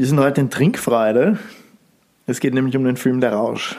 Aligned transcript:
Wir 0.00 0.06
sind 0.06 0.18
heute 0.18 0.40
in 0.40 0.48
Trinkfreude. 0.48 1.38
Es 2.24 2.40
geht 2.40 2.54
nämlich 2.54 2.74
um 2.74 2.84
den 2.84 2.96
Film 2.96 3.20
Der 3.20 3.34
Rausch. 3.34 3.76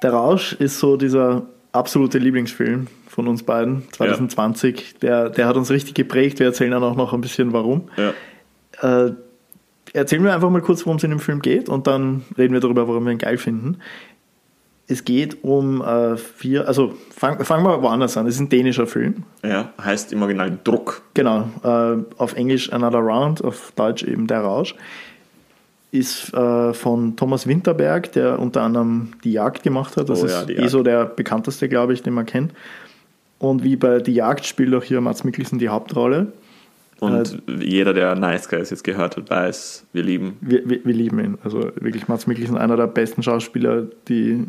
Der 0.00 0.12
Rausch 0.12 0.52
ist 0.52 0.78
so 0.78 0.96
dieser 0.96 1.48
absolute 1.72 2.18
Lieblingsfilm 2.18 2.86
von 3.08 3.26
uns 3.26 3.42
beiden, 3.42 3.82
2020. 3.90 4.92
Ja. 4.92 4.98
Der, 5.00 5.30
der 5.30 5.46
hat 5.48 5.56
uns 5.56 5.68
richtig 5.68 5.94
geprägt. 5.96 6.38
Wir 6.38 6.46
erzählen 6.46 6.70
dann 6.70 6.84
auch 6.84 6.94
noch 6.94 7.12
ein 7.12 7.22
bisschen 7.22 7.52
warum. 7.52 7.90
Ja. 7.96 9.06
Äh, 9.06 9.14
erzählen 9.94 10.22
wir 10.22 10.32
einfach 10.32 10.50
mal 10.50 10.62
kurz, 10.62 10.86
worum 10.86 10.98
es 10.98 11.02
in 11.02 11.10
dem 11.10 11.18
Film 11.18 11.42
geht 11.42 11.68
und 11.68 11.88
dann 11.88 12.22
reden 12.38 12.54
wir 12.54 12.60
darüber, 12.60 12.86
warum 12.86 13.04
wir 13.04 13.10
ihn 13.10 13.18
geil 13.18 13.36
finden. 13.36 13.78
Es 14.90 15.04
geht 15.04 15.44
um 15.44 15.82
äh, 15.82 16.16
vier, 16.16 16.66
also 16.66 16.94
fangen 17.16 17.44
fang 17.44 17.62
wir 17.62 17.80
woanders 17.80 18.16
an. 18.16 18.26
Es 18.26 18.34
ist 18.34 18.40
ein 18.40 18.48
dänischer 18.48 18.88
Film. 18.88 19.22
Ja, 19.44 19.72
heißt 19.80 20.12
im 20.12 20.20
Original 20.20 20.58
Druck. 20.64 21.02
Genau, 21.14 21.48
äh, 21.62 22.02
auf 22.18 22.34
Englisch 22.34 22.72
Another 22.72 22.98
Round, 22.98 23.44
auf 23.44 23.72
Deutsch 23.76 24.02
eben 24.02 24.26
Der 24.26 24.40
Rausch. 24.40 24.74
Ist 25.92 26.34
äh, 26.34 26.72
von 26.72 27.16
Thomas 27.16 27.46
Winterberg, 27.46 28.10
der 28.12 28.40
unter 28.40 28.62
anderem 28.62 29.12
Die 29.22 29.32
Jagd 29.32 29.62
gemacht 29.62 29.96
hat. 29.96 30.08
Das 30.08 30.22
oh, 30.22 30.26
ist 30.26 30.48
ja, 30.48 30.64
eh 30.64 30.66
so 30.66 30.82
der 30.82 31.04
bekannteste, 31.04 31.68
glaube 31.68 31.92
ich, 31.92 32.02
den 32.02 32.14
man 32.14 32.26
kennt. 32.26 32.52
Und 33.38 33.62
wie 33.62 33.76
bei 33.76 34.00
Die 34.00 34.14
Jagd 34.14 34.44
spielt 34.44 34.74
auch 34.74 34.82
hier 34.82 35.00
Mats 35.00 35.22
Mikkelsen 35.22 35.60
die 35.60 35.68
Hauptrolle. 35.68 36.32
Und 36.98 37.42
äh, 37.48 37.64
jeder, 37.64 37.94
der 37.94 38.16
Nice 38.16 38.48
Guys 38.48 38.70
jetzt 38.70 38.84
gehört 38.84 39.16
hat, 39.16 39.30
weiß, 39.30 39.86
wir 39.92 40.02
lieben. 40.02 40.36
Wir, 40.40 40.68
wir, 40.68 40.84
wir 40.84 40.94
lieben 40.94 41.20
ihn. 41.20 41.38
Also 41.44 41.70
wirklich 41.76 42.08
Mats 42.08 42.26
Mikkelsen, 42.26 42.58
einer 42.58 42.76
der 42.76 42.88
besten 42.88 43.22
Schauspieler, 43.22 43.86
die 44.08 44.46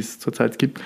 es 0.00 0.18
zurzeit 0.18 0.58
gibt. 0.58 0.80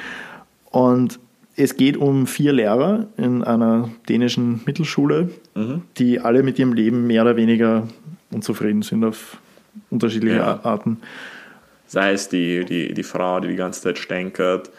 Und 0.70 1.19
es 1.56 1.77
geht 1.77 1.97
um 1.97 2.27
vier 2.27 2.52
Lehrer 2.52 3.06
in 3.16 3.42
einer 3.42 3.88
dänischen 4.09 4.60
Mittelschule, 4.66 5.30
mhm. 5.55 5.83
die 5.97 6.20
alle 6.20 6.42
mit 6.42 6.59
ihrem 6.59 6.73
Leben 6.73 7.06
mehr 7.06 7.23
oder 7.23 7.37
weniger 7.37 7.89
unzufrieden 8.31 8.83
sind 8.83 9.05
auf 9.05 9.39
unterschiedliche 9.91 10.36
ja. 10.36 10.61
Arten. 10.64 10.98
Sei 11.86 12.12
es 12.12 12.28
die, 12.28 12.64
die, 12.64 12.92
die 12.92 13.03
Frau, 13.03 13.41
die 13.41 13.48
die 13.48 13.56
ganze 13.56 13.83
Zeit 13.83 13.98
stänkert, 13.98 14.70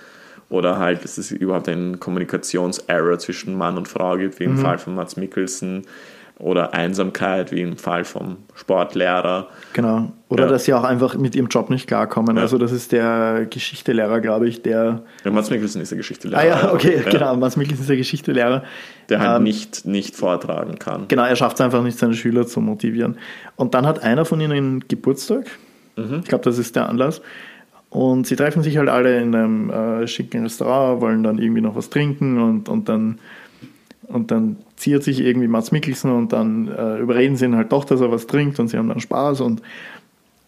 oder 0.49 0.77
halt, 0.77 1.03
dass 1.03 1.17
es 1.17 1.31
überhaupt 1.31 1.67
einen 1.67 1.99
Kommunikationserror 1.99 3.19
zwischen 3.19 3.57
Mann 3.57 3.77
und 3.77 3.87
Frau 3.87 4.17
gibt, 4.17 4.39
wie 4.39 4.45
im 4.45 4.53
mhm. 4.53 4.59
Fall 4.59 4.77
von 4.77 4.95
Mats 4.95 5.17
Mikkelsen, 5.17 5.85
oder 6.39 6.73
Einsamkeit, 6.73 7.51
wie 7.51 7.61
im 7.61 7.77
Fall 7.77 8.03
vom 8.03 8.37
Sportlehrer. 8.55 9.47
Genau. 9.73 10.11
Oder 10.29 10.45
ja. 10.45 10.49
dass 10.51 10.65
sie 10.65 10.73
auch 10.73 10.83
einfach 10.83 11.17
mit 11.17 11.35
ihrem 11.35 11.47
Job 11.47 11.69
nicht 11.69 11.87
klarkommen. 11.87 12.35
Ja. 12.35 12.43
Also 12.43 12.57
das 12.57 12.71
ist 12.71 12.91
der 12.91 13.47
Geschichtelehrer, 13.49 14.19
glaube 14.19 14.47
ich, 14.47 14.61
der... 14.61 15.01
Ja, 15.23 15.31
Mats 15.31 15.49
Mikkelsen 15.49 15.81
ist 15.81 15.89
der 15.91 15.97
Geschichtelehrer. 15.97 16.39
Ah 16.39 16.45
ja, 16.45 16.73
okay, 16.73 17.01
ja. 17.03 17.09
genau. 17.09 17.35
Mats 17.37 17.57
Mikkelsen 17.57 17.81
ist 17.81 17.89
der 17.89 17.97
Geschichtelehrer. 17.97 18.63
Der 19.09 19.19
halt 19.19 19.37
ähm, 19.37 19.43
nicht, 19.43 19.85
nicht 19.85 20.15
vortragen 20.15 20.77
kann. 20.77 21.07
Genau, 21.07 21.23
er 21.23 21.35
schafft 21.35 21.59
es 21.59 21.61
einfach 21.61 21.81
nicht, 21.81 21.97
seine 21.97 22.13
Schüler 22.13 22.45
zu 22.45 22.61
motivieren. 22.61 23.17
Und 23.55 23.73
dann 23.73 23.87
hat 23.87 24.03
einer 24.03 24.25
von 24.25 24.39
ihnen 24.39 24.83
Geburtstag. 24.87 25.45
Mhm. 25.95 26.19
Ich 26.23 26.29
glaube, 26.29 26.43
das 26.43 26.57
ist 26.59 26.75
der 26.75 26.87
Anlass. 26.89 27.21
Und 27.89 28.27
sie 28.27 28.35
treffen 28.35 28.61
sich 28.61 28.77
halt 28.77 28.89
alle 28.89 29.19
in 29.19 29.33
einem 29.33 29.69
äh, 29.69 30.07
schicken 30.07 30.43
Restaurant, 30.43 31.01
wollen 31.01 31.23
dann 31.23 31.39
irgendwie 31.39 31.61
noch 31.61 31.75
was 31.75 31.89
trinken 31.89 32.39
und, 32.39 32.69
und 32.69 32.89
dann 32.89 33.17
und 34.07 34.31
dann 34.31 34.57
ziert 34.75 35.03
sich 35.03 35.19
irgendwie 35.19 35.47
Mats 35.47 35.71
Mikkelsen 35.71 36.11
und 36.11 36.33
dann 36.33 36.67
äh, 36.67 36.99
überreden 36.99 37.35
sie 37.35 37.45
ihn 37.45 37.55
halt 37.55 37.71
doch, 37.71 37.85
dass 37.85 38.01
er 38.01 38.11
was 38.11 38.27
trinkt 38.27 38.59
und 38.59 38.69
sie 38.69 38.77
haben 38.77 38.87
dann 38.87 38.99
Spaß 38.99 39.41
und, 39.41 39.61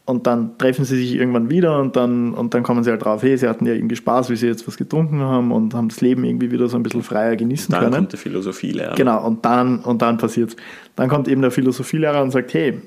und 0.05 0.25
dann 0.27 0.57
treffen 0.57 0.85
sie 0.85 0.97
sich 0.97 1.15
irgendwann 1.15 1.49
wieder 1.49 1.79
und 1.79 1.95
dann, 1.95 2.33
und 2.33 2.53
dann 2.53 2.63
kommen 2.63 2.83
sie 2.83 2.89
halt 2.89 3.03
drauf, 3.03 3.21
hey, 3.21 3.37
sie 3.37 3.47
hatten 3.47 3.65
ja 3.65 3.73
irgendwie 3.73 3.97
Spaß, 3.97 4.29
wie 4.29 4.35
sie 4.35 4.47
jetzt 4.47 4.67
was 4.67 4.77
getrunken 4.77 5.19
haben 5.19 5.51
und 5.51 5.73
haben 5.73 5.89
das 5.89 5.99
Leben 6.01 6.23
irgendwie 6.23 6.51
wieder 6.51 6.67
so 6.67 6.77
ein 6.77 6.83
bisschen 6.83 7.03
freier 7.03 7.35
genießen 7.35 7.71
dann 7.71 7.79
können. 7.81 7.91
Dann 7.91 8.01
kommt 8.01 8.13
der 8.13 8.19
Philosophielehrer. 8.19 8.95
Genau, 8.95 9.25
und 9.25 9.43
dann, 9.43 9.79
und 9.79 10.01
dann 10.01 10.17
passiert 10.17 10.55
Dann 10.95 11.09
kommt 11.09 11.27
eben 11.27 11.41
der 11.41 11.51
Philosophielehrer 11.51 12.21
und 12.23 12.31
sagt, 12.31 12.53
hey, 12.53 12.81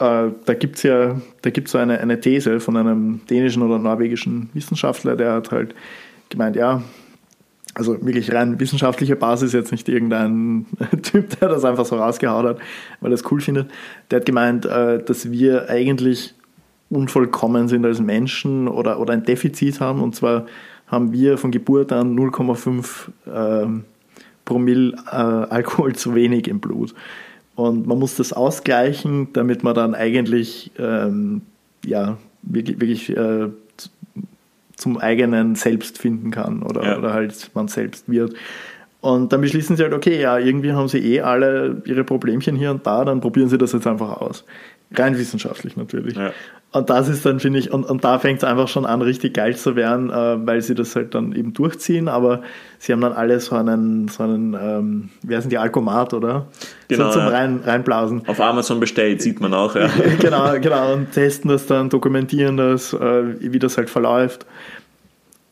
äh, 0.00 0.30
da 0.44 0.54
gibt 0.54 0.76
es 0.76 0.82
ja, 0.82 1.20
da 1.42 1.50
gibt 1.50 1.68
so 1.68 1.78
eine, 1.78 2.00
eine 2.00 2.18
These 2.20 2.58
von 2.58 2.76
einem 2.76 3.20
dänischen 3.30 3.62
oder 3.62 3.78
norwegischen 3.78 4.50
Wissenschaftler, 4.54 5.14
der 5.14 5.34
hat 5.34 5.52
halt 5.52 5.74
gemeint, 6.30 6.56
ja, 6.56 6.82
also 7.80 7.96
wirklich 8.04 8.30
rein 8.30 8.60
wissenschaftliche 8.60 9.16
Basis, 9.16 9.54
jetzt 9.54 9.72
nicht 9.72 9.88
irgendein 9.88 10.66
Typ, 11.02 11.40
der 11.40 11.48
das 11.48 11.64
einfach 11.64 11.86
so 11.86 11.96
rausgehauen 11.96 12.46
hat, 12.46 12.58
weil 13.00 13.10
er 13.10 13.14
es 13.14 13.32
cool 13.32 13.40
findet. 13.40 13.70
Der 14.10 14.20
hat 14.20 14.26
gemeint, 14.26 14.66
äh, 14.66 15.02
dass 15.02 15.30
wir 15.30 15.70
eigentlich 15.70 16.34
unvollkommen 16.90 17.68
sind 17.68 17.86
als 17.86 17.98
Menschen 17.98 18.68
oder, 18.68 19.00
oder 19.00 19.14
ein 19.14 19.22
Defizit 19.22 19.80
haben. 19.80 20.02
Und 20.02 20.14
zwar 20.14 20.44
haben 20.88 21.12
wir 21.12 21.38
von 21.38 21.52
Geburt 21.52 21.90
an 21.90 22.18
0,5 22.18 23.08
ähm, 23.32 23.84
Promille 24.44 24.92
äh, 25.10 25.16
Alkohol 25.16 25.94
zu 25.94 26.14
wenig 26.14 26.48
im 26.48 26.60
Blut. 26.60 26.94
Und 27.54 27.86
man 27.86 27.98
muss 27.98 28.16
das 28.16 28.34
ausgleichen, 28.34 29.28
damit 29.32 29.64
man 29.64 29.74
dann 29.74 29.94
eigentlich 29.94 30.70
ähm, 30.78 31.40
ja, 31.82 32.18
wirklich, 32.42 32.78
wirklich 32.78 33.16
äh, 33.16 33.48
zum 34.80 34.98
eigenen 34.98 35.54
Selbst 35.54 35.98
finden 35.98 36.30
kann 36.30 36.62
oder, 36.62 36.84
ja. 36.84 36.98
oder 36.98 37.12
halt 37.12 37.50
man 37.54 37.68
selbst 37.68 38.08
wird. 38.10 38.34
Und 39.00 39.32
dann 39.32 39.40
beschließen 39.40 39.76
sie 39.76 39.82
halt, 39.82 39.94
okay, 39.94 40.20
ja, 40.20 40.38
irgendwie 40.38 40.72
haben 40.72 40.88
sie 40.88 40.98
eh 40.98 41.20
alle 41.22 41.82
ihre 41.86 42.04
Problemchen 42.04 42.56
hier 42.56 42.70
und 42.70 42.86
da, 42.86 43.04
dann 43.04 43.20
probieren 43.20 43.48
sie 43.48 43.56
das 43.56 43.72
jetzt 43.72 43.86
einfach 43.86 44.20
aus. 44.20 44.44
Rein 44.92 45.16
wissenschaftlich 45.16 45.76
natürlich. 45.76 46.16
Ja. 46.16 46.32
Und 46.72 46.88
das 46.88 47.08
ist 47.08 47.26
dann, 47.26 47.40
finde 47.40 47.58
ich, 47.58 47.72
und, 47.72 47.84
und 47.84 48.04
da 48.04 48.20
fängt 48.20 48.38
es 48.38 48.44
einfach 48.44 48.68
schon 48.68 48.86
an, 48.86 49.02
richtig 49.02 49.34
geil 49.34 49.56
zu 49.56 49.74
werden, 49.74 50.10
äh, 50.10 50.46
weil 50.46 50.62
sie 50.62 50.76
das 50.76 50.94
halt 50.94 51.16
dann 51.16 51.32
eben 51.32 51.52
durchziehen, 51.52 52.06
aber 52.06 52.42
sie 52.78 52.92
haben 52.92 53.00
dann 53.00 53.12
alle 53.12 53.40
so 53.40 53.56
einen, 53.56 54.06
so 54.06 54.22
einen 54.22 54.54
ähm, 54.54 55.08
wie 55.22 55.34
heißen 55.34 55.50
die, 55.50 55.58
Alkomat, 55.58 56.14
oder? 56.14 56.46
Genau. 56.86 57.06
So 57.06 57.18
zum 57.18 57.26
Rein, 57.26 57.60
Reinblasen. 57.64 58.22
Auf 58.28 58.40
Amazon 58.40 58.78
bestellt, 58.78 59.20
sieht 59.20 59.40
man 59.40 59.52
auch, 59.52 59.74
ja. 59.74 59.90
genau, 60.20 60.52
genau, 60.60 60.92
und 60.92 61.10
testen 61.10 61.50
das 61.50 61.66
dann, 61.66 61.88
dokumentieren 61.88 62.56
das, 62.56 62.92
äh, 62.92 63.24
wie 63.40 63.58
das 63.58 63.76
halt 63.76 63.90
verläuft. 63.90 64.46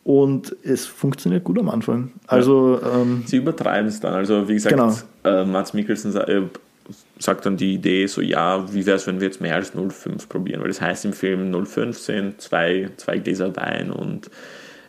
Und 0.05 0.57
es 0.63 0.87
funktioniert 0.87 1.45
gut 1.45 1.59
am 1.59 1.69
Anfang. 1.69 2.13
Also, 2.29 2.81
ja. 2.81 3.03
ähm, 3.03 3.25
Sie 3.27 3.37
übertreiben 3.39 3.89
es 3.89 4.01
dann. 4.01 4.15
Also, 4.15 4.49
wie 4.49 4.55
gesagt, 4.55 4.75
genau. 4.75 4.95
äh, 5.25 5.45
Mats 5.45 5.75
Mikkelsen 5.75 6.17
äh, 6.17 6.43
sagt 7.19 7.47
dann 7.47 7.57
die 7.57 7.75
Idee 7.75 8.07
so, 8.07 8.21
ja, 8.21 8.73
wie 8.73 8.87
wäre 8.87 8.97
es, 8.97 9.07
wenn 9.07 9.21
wir 9.21 9.27
jetzt 9.27 9.41
mehr 9.41 9.55
als 9.55 9.75
0,5 9.75 10.29
probieren? 10.29 10.61
Weil 10.61 10.69
das 10.69 10.81
heißt 10.81 11.05
im 11.05 11.13
Film 11.13 11.53
0,15, 11.55 12.39
zwei, 12.39 12.91
zwei 12.97 13.19
Gläser 13.19 13.55
Wein 13.57 13.91
und 13.91 14.31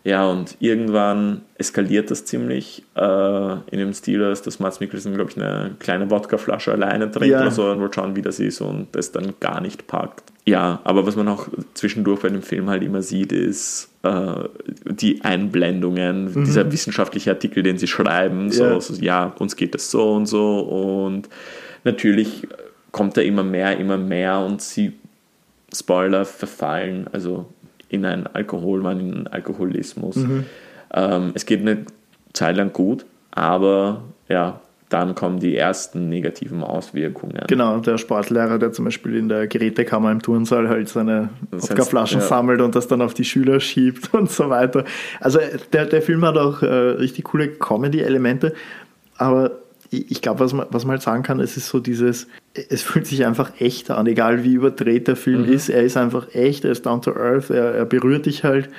ja, 0.04 0.26
und 0.26 0.56
irgendwann 0.60 1.42
eskaliert 1.58 2.10
das 2.10 2.24
ziemlich 2.24 2.84
äh, 2.96 3.54
in 3.70 3.80
dem 3.80 3.94
Stil, 3.94 4.20
dass 4.20 4.60
Mats 4.60 4.80
Mikkelsen, 4.80 5.14
glaube 5.14 5.32
ich, 5.32 5.38
eine 5.38 5.76
kleine 5.80 6.10
Wodkaflasche 6.10 6.72
alleine 6.72 7.12
trinkt 7.12 7.34
ja. 7.34 7.42
oder 7.42 7.52
so 7.52 7.70
und 7.70 7.82
will 7.82 7.92
schauen, 7.94 8.16
wie 8.16 8.22
das 8.22 8.40
ist 8.40 8.62
und 8.62 8.88
das 8.94 9.12
dann 9.12 9.34
gar 9.42 9.60
nicht 9.60 9.88
packt. 9.88 10.24
Ja, 10.46 10.80
aber 10.84 11.06
was 11.06 11.16
man 11.16 11.28
auch 11.28 11.48
zwischendurch 11.74 12.22
bei 12.22 12.30
dem 12.30 12.42
Film 12.42 12.70
halt 12.70 12.82
immer 12.82 13.02
sieht, 13.02 13.34
ist 13.34 13.90
äh, 14.04 14.46
die 14.86 15.22
Einblendungen, 15.24 16.34
mhm. 16.34 16.46
dieser 16.46 16.72
wissenschaftliche 16.72 17.32
Artikel, 17.32 17.62
den 17.62 17.78
sie 17.78 17.88
schreiben, 17.88 18.52
so, 18.52 18.64
ja. 18.64 18.82
so, 18.82 18.94
ja, 18.96 19.34
uns 19.38 19.58
geht 19.58 19.76
das 19.76 19.92
so 19.92 20.14
und 20.14 20.28
so 20.28 20.60
und 20.60 21.30
natürlich 21.84 22.48
kommt 22.92 23.18
da 23.18 23.22
immer 23.22 23.44
mehr, 23.44 23.78
immer 23.78 23.98
mehr 23.98 24.40
und 24.40 24.62
sie, 24.62 24.94
Spoiler, 25.74 26.26
verfallen, 26.26 27.08
also 27.12 27.46
in 27.90 28.06
einen 28.06 28.28
Alkoholmann, 28.28 29.00
in 29.00 29.14
einen 29.14 29.28
Alkoholismus. 29.28 30.16
Mhm. 30.18 30.46
Ähm, 30.94 31.32
es 31.36 31.46
geht 31.46 31.62
eine 31.62 31.86
Zeit 32.34 32.58
lang 32.58 32.74
gut, 32.74 33.06
aber 33.32 34.04
ja, 34.28 34.62
dann 34.90 35.14
kommen 35.14 35.40
die 35.40 35.56
ersten 35.56 36.10
negativen 36.10 36.64
Auswirkungen. 36.64 37.44
Genau, 37.48 37.80
der 37.80 38.00
Sportlehrer, 38.00 38.58
der 38.58 38.72
zum 38.72 38.86
Beispiel 38.86 39.16
in 39.16 39.30
der 39.30 39.48
Gerätekammer 39.48 40.12
im 40.12 40.22
Turnsaal 40.22 40.68
halt 40.68 40.90
seine 40.90 41.30
Wodkaflaschen 41.52 42.22
ja. 42.22 42.26
sammelt 42.26 42.60
und 42.60 42.76
das 42.76 42.88
dann 42.88 43.02
auf 43.02 43.14
die 43.14 43.24
Schüler 43.24 43.60
schiebt 43.60 44.14
und 44.14 44.32
so 44.32 44.50
weiter. 44.50 44.86
Also 45.20 45.40
der, 45.74 45.86
der 45.86 46.02
Film 46.02 46.26
hat 46.26 46.38
auch 46.38 46.64
äh, 46.64 46.66
richtig 46.66 47.26
coole 47.26 47.50
Comedy-Elemente, 47.50 48.54
aber 49.18 49.52
ich 49.92 50.22
glaube, 50.22 50.42
was 50.42 50.54
man, 50.54 50.68
was 50.70 50.86
man 50.86 50.92
halt 50.94 51.02
sagen 51.02 51.24
kann, 51.24 51.40
es 51.40 51.58
ist 51.58 51.68
so 51.68 51.80
dieses, 51.80 52.28
es 52.54 52.82
fühlt 52.82 53.08
sich 53.08 53.26
einfach 53.26 53.52
echt 53.60 53.90
an, 53.90 54.08
egal 54.08 54.44
wie 54.44 54.54
überdreht 54.54 55.08
der 55.08 55.16
Film 55.16 55.48
mhm. 55.48 55.54
ist, 55.54 55.70
er 55.70 55.84
ist 55.84 55.98
einfach 55.98 56.34
echt, 56.34 56.64
er 56.64 56.72
ist 56.72 56.86
down 56.86 57.02
to 57.02 57.16
earth, 57.16 57.50
er, 57.50 57.74
er 57.74 57.86
berührt 57.86 58.26
dich 58.26 58.44
halt 58.44 58.70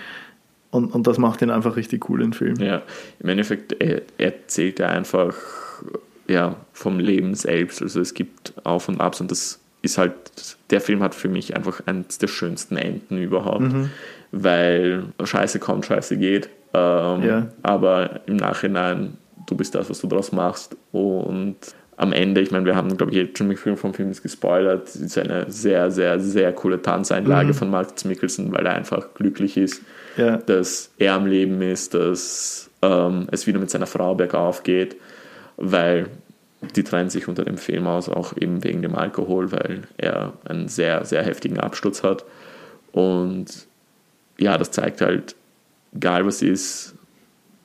und, 0.71 0.95
und 0.95 1.07
das 1.07 1.19
macht 1.19 1.43
ihn 1.43 1.51
einfach 1.51 1.77
richtig 1.77 2.09
cool, 2.09 2.21
den 2.21 2.33
Film. 2.33 2.57
Ja, 2.61 2.83
im 3.19 3.29
Endeffekt 3.29 3.75
er, 3.81 4.03
erzählt 4.19 4.79
er 4.79 4.91
einfach 4.91 5.35
ja, 6.29 6.55
vom 6.73 7.01
Leben 7.01 7.35
selbst, 7.35 7.83
also 7.83 8.01
es 8.01 8.15
gibt 8.15 8.53
Auf 8.65 8.89
und 8.89 9.01
Abs 9.01 9.21
und 9.21 9.31
das 9.33 9.59
ist 9.83 9.99
halt, 9.99 10.13
der 10.71 10.81
Film 10.81 11.03
hat 11.03 11.15
für 11.15 11.29
mich 11.29 11.57
einfach 11.57 11.83
eines 11.87 12.19
der 12.19 12.29
schönsten 12.29 12.77
Enden 12.77 13.19
überhaupt, 13.19 13.73
mhm. 13.73 13.91
weil 14.31 15.05
Scheiße 15.23 15.59
kommt, 15.59 15.87
Scheiße 15.87 16.19
geht, 16.19 16.51
ähm, 16.73 17.23
ja. 17.25 17.49
aber 17.63 18.21
im 18.27 18.37
Nachhinein 18.37 19.15
du 19.47 19.57
bist 19.57 19.75
das, 19.75 19.91
was 19.91 20.01
du 20.01 20.07
daraus 20.07 20.33
machst. 20.33 20.77
Und 20.93 21.57
am 21.97 22.13
Ende, 22.13 22.41
ich 22.41 22.51
meine, 22.51 22.65
wir 22.65 22.77
haben, 22.77 22.97
glaube 22.97 23.13
ich, 23.13 23.19
jetzt 23.19 23.39
schon 23.39 23.55
viel 23.57 23.77
vom 23.77 23.93
Film 23.93 24.13
gespoilert, 24.13 24.89
es 24.89 24.97
ist 24.97 25.19
eine 25.19 25.51
sehr, 25.51 25.91
sehr, 25.91 26.19
sehr 26.19 26.53
coole 26.53 26.81
Tanzeinlage 26.81 27.49
mhm. 27.49 27.55
von 27.55 27.71
Max 27.71 28.05
Mikkelsen, 28.05 28.53
weil 28.53 28.65
er 28.67 28.75
einfach 28.75 29.13
glücklich 29.15 29.57
ist, 29.57 29.83
ja. 30.17 30.39
dass 30.39 30.91
er 30.97 31.15
am 31.15 31.27
Leben 31.27 31.61
ist, 31.61 31.93
dass 31.93 32.71
ähm, 32.81 33.27
es 33.31 33.47
wieder 33.47 33.59
mit 33.59 33.71
seiner 33.71 33.87
Frau 33.87 34.15
bergauf 34.15 34.63
geht. 34.63 34.97
weil 35.57 36.07
die 36.75 36.85
trennen 36.85 37.11
sich 37.11 37.27
unter 37.27 37.45
dem 37.45 37.57
Film 37.57 37.87
aus, 37.87 38.09
auch 38.09 38.37
eben 38.37 38.63
wegen 38.65 38.83
dem 38.83 38.95
Alkohol, 38.95 39.51
weil 39.51 39.83
er 39.97 40.35
einen 40.45 40.69
sehr, 40.69 41.05
sehr 41.05 41.23
heftigen 41.23 41.59
Absturz 41.59 42.03
hat. 42.03 42.25
Und 42.93 43.67
ja, 44.39 44.59
das 44.59 44.71
zeigt 44.71 45.01
halt, 45.01 45.37
egal 45.95 46.27
was 46.27 46.43
ist, 46.43 46.95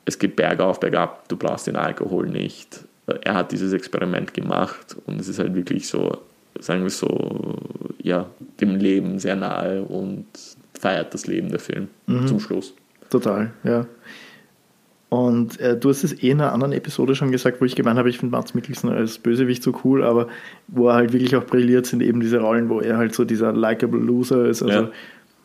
es 0.06 0.18
geht 0.18 0.36
bergauf, 0.36 0.80
bergab, 0.80 1.28
du 1.28 1.36
brauchst 1.36 1.66
den 1.66 1.76
Alkohol 1.76 2.28
nicht. 2.28 2.84
Er 3.22 3.34
hat 3.34 3.52
dieses 3.52 3.72
Experiment 3.72 4.32
gemacht 4.32 4.96
und 5.04 5.20
es 5.20 5.28
ist 5.28 5.38
halt 5.38 5.54
wirklich 5.54 5.86
so, 5.86 6.18
sagen 6.58 6.82
wir 6.82 6.90
so, 6.90 7.58
ja, 8.02 8.26
dem 8.60 8.76
Leben 8.76 9.18
sehr 9.18 9.36
nahe 9.36 9.82
und 9.82 10.26
feiert 10.78 11.12
das 11.12 11.26
Leben 11.26 11.50
der 11.50 11.58
Film 11.58 11.88
mhm. 12.06 12.26
zum 12.26 12.40
Schluss. 12.40 12.72
Total, 13.10 13.52
ja. 13.64 13.86
Und 15.08 15.60
äh, 15.60 15.78
du 15.78 15.88
hast 15.88 16.02
es 16.02 16.20
eh 16.22 16.30
in 16.30 16.40
einer 16.40 16.52
anderen 16.52 16.72
Episode 16.72 17.14
schon 17.14 17.30
gesagt, 17.30 17.60
wo 17.60 17.64
ich 17.64 17.76
gemeint 17.76 17.98
habe, 17.98 18.10
ich 18.10 18.18
finde 18.18 18.32
Mats 18.32 18.54
Mikkelsen 18.54 18.90
als 18.90 19.18
Bösewicht 19.18 19.62
so 19.62 19.72
cool, 19.84 20.02
aber 20.02 20.26
wo 20.66 20.88
er 20.88 20.94
halt 20.94 21.12
wirklich 21.12 21.36
auch 21.36 21.44
brilliert, 21.44 21.86
sind 21.86 22.02
eben 22.02 22.20
diese 22.20 22.40
Rollen, 22.40 22.68
wo 22.68 22.80
er 22.80 22.96
halt 22.96 23.14
so 23.14 23.24
dieser 23.24 23.52
likable 23.52 24.00
Loser 24.00 24.46
ist, 24.46 24.62
also 24.62 24.80
ja. 24.80 24.90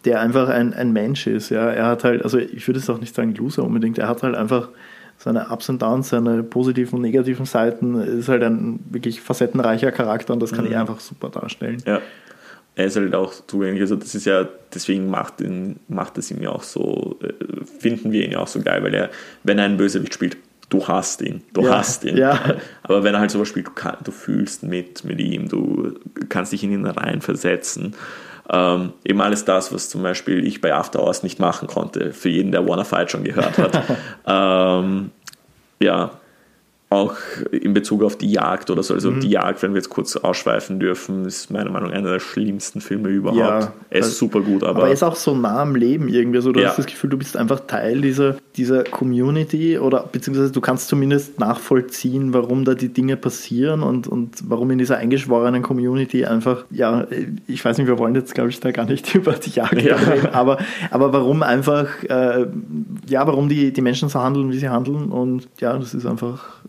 Der 0.05 0.19
einfach 0.19 0.49
ein, 0.49 0.73
ein 0.73 0.93
Mensch 0.93 1.27
ist. 1.27 1.49
Ja, 1.49 1.69
er 1.69 1.85
hat 1.85 2.03
halt, 2.03 2.23
also 2.23 2.37
ich 2.37 2.67
würde 2.67 2.79
es 2.79 2.89
auch 2.89 2.99
nicht 2.99 3.15
sagen 3.15 3.35
Loser 3.35 3.63
unbedingt, 3.63 3.97
er 3.97 4.07
hat 4.07 4.23
halt 4.23 4.35
einfach 4.35 4.69
seine 5.17 5.49
Ups 5.49 5.69
und 5.69 5.81
Downs, 5.81 6.09
seine 6.09 6.41
positiven 6.41 6.95
und 6.95 7.01
negativen 7.01 7.45
Seiten, 7.45 8.01
ist 8.01 8.27
halt 8.27 8.43
ein 8.43 8.79
wirklich 8.89 9.21
facettenreicher 9.21 9.91
Charakter 9.91 10.33
und 10.33 10.41
das 10.41 10.51
kann 10.51 10.65
mhm. 10.65 10.71
er 10.71 10.81
einfach 10.81 10.99
super 10.99 11.29
darstellen. 11.29 11.77
Ja 11.85 12.01
er 12.75 12.85
ist 12.85 12.95
halt 12.95 13.15
auch 13.15 13.33
zugänglich. 13.47 13.81
Also 13.81 13.95
das 13.95 14.15
ist 14.15 14.25
ja, 14.25 14.47
deswegen 14.73 15.09
macht, 15.09 15.41
ihn, 15.41 15.79
macht 15.87 16.17
es 16.17 16.31
ihm 16.31 16.41
ja 16.41 16.49
auch 16.49 16.63
so, 16.63 17.19
äh, 17.21 17.33
finden 17.79 18.11
wir 18.11 18.23
ihn 18.25 18.31
ja 18.31 18.39
auch 18.39 18.47
so 18.47 18.61
geil, 18.61 18.83
weil 18.83 18.93
er, 18.93 19.09
wenn 19.43 19.57
er 19.59 19.65
einen 19.65 19.77
Bösewicht 19.77 20.13
spielt, 20.13 20.37
du 20.69 20.87
hast 20.87 21.21
ihn, 21.21 21.41
du 21.53 21.63
ja, 21.63 21.77
hast 21.77 22.05
ihn. 22.05 22.17
Ja. 22.17 22.39
Aber 22.83 23.03
wenn 23.03 23.13
er 23.13 23.19
halt 23.19 23.31
sowas 23.31 23.49
spielt, 23.49 23.67
du, 23.67 23.71
kann, 23.71 23.97
du 24.03 24.11
fühlst 24.11 24.63
mit, 24.63 25.03
mit 25.03 25.19
ihm, 25.19 25.49
du 25.49 25.99
kannst 26.29 26.53
dich 26.53 26.63
in 26.63 26.71
ihn 26.71 26.85
reinversetzen. 26.85 27.95
Ähm, 28.51 28.93
eben 29.05 29.21
alles 29.21 29.45
das, 29.45 29.73
was 29.73 29.89
zum 29.89 30.03
Beispiel 30.03 30.45
ich 30.45 30.59
bei 30.59 30.73
After 30.73 31.01
Hours 31.01 31.23
nicht 31.23 31.39
machen 31.39 31.67
konnte, 31.67 32.11
für 32.11 32.29
jeden, 32.29 32.51
der 32.51 32.67
Wanna 32.67 32.83
Fight 32.83 33.09
schon 33.09 33.23
gehört 33.23 33.57
hat. 33.57 33.83
ähm, 34.27 35.11
ja, 35.79 36.11
auch 36.91 37.15
in 37.51 37.73
Bezug 37.73 38.03
auf 38.03 38.17
die 38.17 38.29
Jagd 38.29 38.69
oder 38.69 38.83
so. 38.83 38.93
Also 38.93 39.11
mhm. 39.11 39.21
die 39.21 39.29
Jagd, 39.29 39.63
wenn 39.63 39.71
wir 39.71 39.77
jetzt 39.77 39.89
kurz 39.89 40.17
ausschweifen 40.17 40.77
dürfen, 40.77 41.23
ist 41.23 41.49
meiner 41.49 41.71
Meinung 41.71 41.89
nach 41.89 41.97
einer 41.97 42.11
der 42.11 42.19
schlimmsten 42.19 42.81
Filme 42.81 43.07
überhaupt. 43.07 43.39
Ja, 43.39 43.73
er 43.89 43.99
ist 43.99 44.17
super 44.17 44.41
gut, 44.41 44.61
aber. 44.63 44.79
Aber 44.79 44.87
er 44.87 44.93
ist 44.93 45.01
auch 45.01 45.15
so 45.15 45.33
nah 45.33 45.61
am 45.61 45.75
Leben 45.75 46.09
irgendwie. 46.09 46.39
Also 46.39 46.51
du 46.51 46.59
ja. 46.59 46.67
hast 46.67 46.79
das 46.79 46.85
Gefühl, 46.87 47.09
du 47.09 47.17
bist 47.17 47.37
einfach 47.37 47.61
Teil 47.61 48.01
dieser, 48.01 48.35
dieser 48.57 48.83
Community 48.83 49.79
oder 49.79 50.05
beziehungsweise 50.11 50.51
du 50.51 50.59
kannst 50.59 50.89
zumindest 50.89 51.39
nachvollziehen, 51.39 52.33
warum 52.33 52.65
da 52.65 52.73
die 52.73 52.89
Dinge 52.89 53.15
passieren 53.15 53.83
und, 53.83 54.09
und 54.09 54.49
warum 54.49 54.69
in 54.71 54.77
dieser 54.77 54.97
eingeschworenen 54.97 55.61
Community 55.61 56.25
einfach, 56.25 56.65
ja, 56.71 57.07
ich 57.47 57.63
weiß 57.63 57.77
nicht, 57.77 57.87
wir 57.87 57.99
wollen 57.99 58.15
jetzt, 58.15 58.35
glaube 58.35 58.49
ich, 58.49 58.59
da 58.59 58.71
gar 58.71 58.85
nicht 58.85 59.15
über 59.15 59.31
die 59.31 59.51
Jagd 59.51 59.81
ja. 59.81 59.95
reden, 59.95 60.27
aber, 60.33 60.57
aber 60.89 61.13
warum 61.13 61.41
einfach, 61.41 62.03
äh, 62.03 62.47
ja, 63.07 63.25
warum 63.25 63.47
die, 63.47 63.71
die 63.71 63.81
Menschen 63.81 64.09
so 64.09 64.19
handeln, 64.19 64.51
wie 64.51 64.57
sie 64.57 64.67
handeln 64.67 65.09
und 65.09 65.47
ja, 65.61 65.77
das 65.77 65.93
ist 65.93 66.05
einfach 66.05 66.61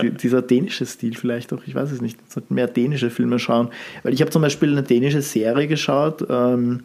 dieser 0.00 0.40
dänische 0.40 0.86
Stil 0.86 1.14
vielleicht 1.16 1.52
auch, 1.52 1.62
ich 1.66 1.74
weiß 1.74 1.92
es 1.92 2.00
nicht, 2.00 2.18
mehr 2.50 2.66
dänische 2.66 3.10
Filme 3.10 3.38
schauen. 3.38 3.68
Weil 4.02 4.14
ich 4.14 4.20
habe 4.20 4.30
zum 4.30 4.42
Beispiel 4.42 4.72
eine 4.72 4.82
dänische 4.82 5.20
Serie 5.22 5.66
geschaut, 5.66 6.24
ähm, 6.30 6.84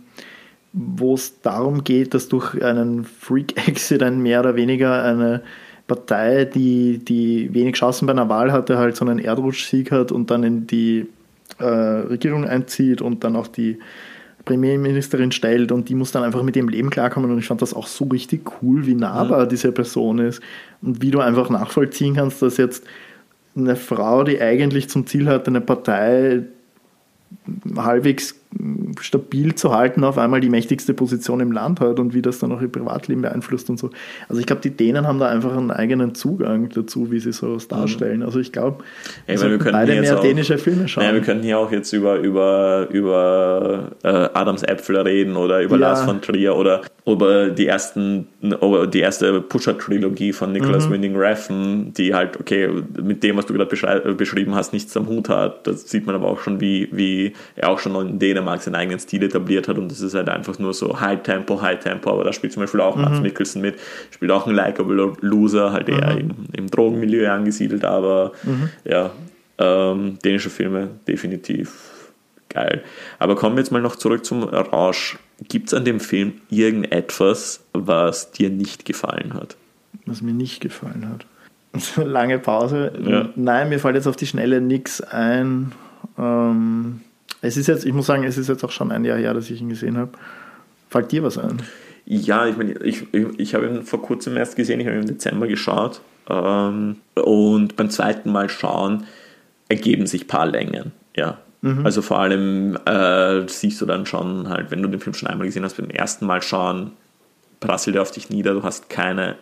wo 0.74 1.14
es 1.14 1.42
darum 1.42 1.84
geht, 1.84 2.14
dass 2.14 2.28
durch 2.28 2.62
einen 2.62 3.06
Freak-Accident 3.06 4.20
mehr 4.20 4.42
oder 4.42 4.56
weniger 4.56 5.04
eine 5.04 5.42
Partei, 5.88 6.44
die, 6.44 7.00
die 7.00 7.54
wenig 7.54 7.76
Chancen 7.76 8.08
bei 8.08 8.12
einer 8.12 8.28
Wahl 8.28 8.52
hatte, 8.52 8.78
halt 8.78 8.98
so 8.98 9.06
einen 9.06 9.20
Erdrutschsieg 9.20 9.92
hat 9.92 10.12
und 10.12 10.30
dann 10.30 10.44
in 10.44 10.68
die 10.68 11.08
äh, 11.60 11.64
Regierung 11.66 12.46
einzieht 12.46 13.02
und 13.02 13.24
dann 13.24 13.38
auch 13.38 13.48
die 13.48 13.80
Premierministerin 14.48 15.32
stellt 15.32 15.72
und 15.72 15.90
die 15.90 15.96
muss 15.96 16.12
dann 16.12 16.24
einfach 16.24 16.42
mit 16.42 16.56
ihrem 16.56 16.70
Leben 16.70 16.90
klarkommen 16.90 17.30
und 17.30 17.38
ich 17.38 17.48
fand 17.48 17.62
das 17.62 17.74
auch 17.74 17.86
so 17.86 18.06
richtig 18.06 18.50
cool, 18.62 18.86
wie 18.86 18.96
nahbar 18.96 19.46
mhm. 19.46 19.50
diese 19.50 19.72
Person 19.72 20.20
ist 20.20 20.42
und 20.82 21.02
wie 21.02 21.12
du 21.12 21.20
einfach 21.20 21.50
nachvollziehen 21.50 22.16
kannst, 22.16 22.42
dass 22.42 22.58
jetzt 22.58 22.86
eine 23.56 23.76
Frau, 23.76 24.24
die 24.24 24.42
eigentlich 24.42 24.90
zum 24.90 25.06
Ziel 25.06 25.28
hat, 25.28 25.48
eine 25.48 25.62
Partei 25.62 26.44
halbwegs 27.76 28.36
stabil 29.02 29.56
zu 29.56 29.76
halten, 29.76 30.04
auf 30.04 30.18
einmal 30.18 30.42
die 30.42 30.50
mächtigste 30.50 30.94
Position 30.94 31.40
im 31.40 31.52
Land 31.52 31.80
hat 31.80 32.00
und 32.00 32.14
wie 32.14 32.22
das 32.22 32.40
dann 32.40 32.52
auch 32.52 32.62
ihr 32.62 32.72
Privatleben 32.72 33.22
beeinflusst 33.22 33.70
und 33.70 33.78
so. 33.78 33.90
Also 34.30 34.40
ich 34.40 34.48
glaube, 34.48 34.62
die 34.62 34.72
Dänen 34.72 35.06
haben 35.06 35.20
da 35.20 35.28
einfach 35.28 35.56
einen 35.56 35.72
eigenen 35.72 36.16
Zugang 36.16 36.70
dazu, 36.70 37.12
wie 37.12 37.20
sie 37.20 37.34
sowas 37.34 37.68
darstellen. 37.68 38.24
Also 38.24 38.40
ich 38.40 38.52
glaube, 38.52 38.84
wir 39.26 39.38
können 39.38 39.72
beide 39.72 40.00
mehr 40.00 40.18
auch, 40.18 40.22
dänische 40.22 40.58
Filme 40.58 40.88
schauen. 40.88 41.04
Ja, 41.04 41.14
wir 41.14 41.22
könnten 41.22 41.44
hier 41.44 41.60
auch 41.60 41.72
jetzt 41.72 41.92
über, 41.94 42.18
über, 42.20 42.88
über 42.92 43.92
äh, 44.04 44.08
Adams 44.08 44.64
Äpfel 44.64 44.98
reden 44.98 45.36
oder 45.36 45.62
über 45.62 45.76
ja. 45.76 45.90
Lars 45.90 46.02
von 46.04 46.22
Trier 46.22 46.56
oder 46.56 46.82
über 47.06 47.50
die 47.50 47.68
ersten, 47.68 48.28
über 48.42 48.88
die 48.88 49.00
erste 49.00 49.42
Pusher-Trilogie 49.42 50.34
von 50.34 50.52
Nicholas 50.52 50.88
mhm. 50.88 50.94
Winding 50.94 51.16
Refn, 51.16 51.94
die 51.94 52.14
halt, 52.14 52.40
okay, 52.40 52.70
mit 53.02 53.24
dem, 53.24 53.38
was 53.38 53.46
du 53.46 53.54
gerade 53.54 54.14
beschrieben 54.16 54.56
hast, 54.56 54.74
nichts 54.74 54.96
am 54.98 55.08
Hut 55.08 55.30
hat. 55.30 55.68
Das 55.68 55.90
sieht 55.90 56.06
man 56.06 56.16
aber 56.16 56.28
auch 56.28 56.40
schon, 56.40 56.60
wie, 56.60 56.90
wie 56.92 57.34
er 57.56 57.70
auch 57.70 57.80
schon 57.80 57.96
in 58.10 58.20
Dänemark 58.38 58.62
seinen 58.62 58.76
eigenen 58.76 59.00
Stil 59.00 59.24
etabliert 59.24 59.68
hat 59.68 59.78
und 59.78 59.92
das 59.92 60.02
ist 60.02 60.14
halt 60.14 60.30
einfach 60.30 60.60
nur 60.60 60.74
so 60.74 61.00
High 61.00 61.22
Tempo, 61.24 61.62
High 61.62 61.80
Tempo, 61.80 62.12
aber 62.12 62.24
da 62.24 62.34
spielt 62.34 62.54
zum 62.54 62.62
Beispiel 62.62 62.82
auch 62.82 62.96
mhm. 62.96 63.04
Mats 63.04 63.20
Mikkelsen 63.20 63.62
mit, 63.62 63.76
spielt 64.12 64.32
auch 64.32 64.48
ein 64.48 64.56
likable 64.56 65.14
Loser, 65.22 65.72
halt 65.72 65.90
eher 65.90 66.14
mhm. 66.14 66.20
im, 66.20 66.36
im, 66.54 66.72
Drogenmilieu 66.72 67.30
angesiedelt, 67.30 67.84
aber 67.84 68.34
mhm. 68.44 68.70
ja, 68.86 69.12
ähm, 69.58 70.20
dänische 70.24 70.50
Filme 70.50 70.90
definitiv 71.08 72.14
geil. 72.50 72.84
Aber 73.20 73.36
kommen 73.36 73.56
wir 73.56 73.62
jetzt 73.62 73.72
mal 73.72 73.82
noch 73.82 73.96
zurück 73.96 74.24
zum 74.24 74.44
Rausch. 74.44 75.18
Gibt 75.48 75.68
es 75.68 75.74
an 75.74 75.86
dem 75.86 76.00
Film 76.00 76.34
irgendetwas, 76.50 77.64
was 77.74 78.32
dir 78.32 78.50
nicht 78.50 78.86
gefallen 78.86 79.34
hat? 79.34 79.56
Was 80.06 80.22
mir 80.22 80.34
nicht 80.34 80.62
gefallen 80.62 81.10
hat. 81.10 81.26
Lange 82.06 82.40
Pause. 82.40 82.92
Ja. 83.04 83.30
Nein, 83.36 83.70
mir 83.70 83.80
fällt 83.80 83.96
jetzt 83.96 84.08
auf 84.08 84.16
die 84.16 84.26
Schnelle 84.26 84.62
nichts 84.62 85.02
ein. 85.02 85.74
Ähm, 86.18 87.02
es 87.42 87.58
ist 87.58 87.68
jetzt, 87.68 87.86
ich 87.86 87.94
muss 87.94 88.06
sagen, 88.06 88.24
es 88.24 88.38
ist 88.38 88.48
jetzt 88.48 88.64
auch 88.64 88.72
schon 88.72 88.92
ein 88.92 89.06
Jahr 89.06 89.18
her, 89.18 89.34
dass 89.34 89.50
ich 89.50 89.62
ihn 89.62 89.70
gesehen 89.70 89.98
habe. 89.98 90.12
Fällt 90.90 91.12
dir 91.12 91.24
was 91.24 91.38
ein? 91.38 91.62
Ja, 92.06 92.48
ich 92.48 92.58
meine, 92.58 92.74
ich, 92.84 93.14
ich, 93.14 93.26
ich 93.38 93.56
habe 93.56 93.68
ihn 93.68 93.84
vor 93.84 94.02
kurzem 94.02 94.38
erst 94.38 94.56
gesehen, 94.56 94.80
ich 94.80 94.88
habe 94.88 94.96
ihn 94.96 95.04
im 95.04 95.08
Dezember 95.08 95.48
geschaut. 95.48 96.02
Ähm, 96.30 96.98
und 97.16 97.76
beim 97.76 97.90
zweiten 97.90 98.32
Mal 98.32 98.50
schauen 98.50 99.06
ergeben 99.70 100.08
sich 100.08 100.24
ein 100.24 100.28
paar 100.28 100.48
Längen. 100.48 100.94
Ja, 101.16 101.40
Mhm. 101.62 101.86
Also 101.86 102.02
vor 102.02 102.20
allem 102.20 102.78
äh, 102.86 103.48
siehst 103.48 103.82
du 103.82 103.86
dann 103.86 104.06
schon 104.06 104.50
halt, 104.50 104.72
wenn 104.72 104.82
du 104.82 104.88
den 104.88 105.00
Film 105.00 105.14
schon 105.14 105.28
einmal 105.28 105.48
gesehen 105.48 105.64
hast, 105.64 105.78
beim 105.78 105.90
ersten 105.90 106.26
Mal 106.26 106.42
schauen, 106.42 106.92
prasselt 107.60 107.96
er 107.96 108.02
auf 108.04 108.12
dich 108.12 108.30
nieder, 108.30 108.54
du 108.54 108.64
hast 108.64 108.90
keine, 108.90 109.36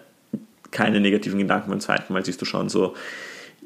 keine 0.71 0.99
negativen 0.99 1.39
Gedanken, 1.39 1.69
beim 1.69 1.79
zweiten 1.79 2.13
Mal 2.13 2.23
siehst 2.23 2.41
du 2.41 2.45
schon 2.45 2.69
so, 2.69 2.95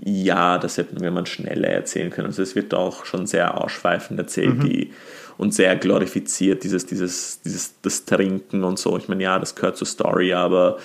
ja, 0.03 0.57
das 0.57 0.77
hätten 0.77 1.01
wir 1.01 1.11
mal 1.11 1.25
schneller 1.25 1.67
erzählen 1.67 2.09
können. 2.09 2.27
Also 2.27 2.41
es 2.41 2.55
wird 2.55 2.73
auch 2.73 3.05
schon 3.05 3.27
sehr 3.27 3.61
ausschweifend 3.61 4.19
erzählt 4.19 4.57
mhm. 4.57 4.69
die, 4.69 4.93
und 5.37 5.53
sehr 5.53 5.75
glorifiziert, 5.75 6.63
dieses, 6.63 6.85
dieses, 6.85 7.41
dieses, 7.41 7.75
das 7.81 8.05
Trinken 8.05 8.63
und 8.63 8.77
so. 8.77 8.97
Ich 8.97 9.07
meine, 9.07 9.23
ja, 9.23 9.39
das 9.39 9.55
gehört 9.55 9.77
zur 9.77 9.87
Story, 9.87 10.33
aber 10.33 10.77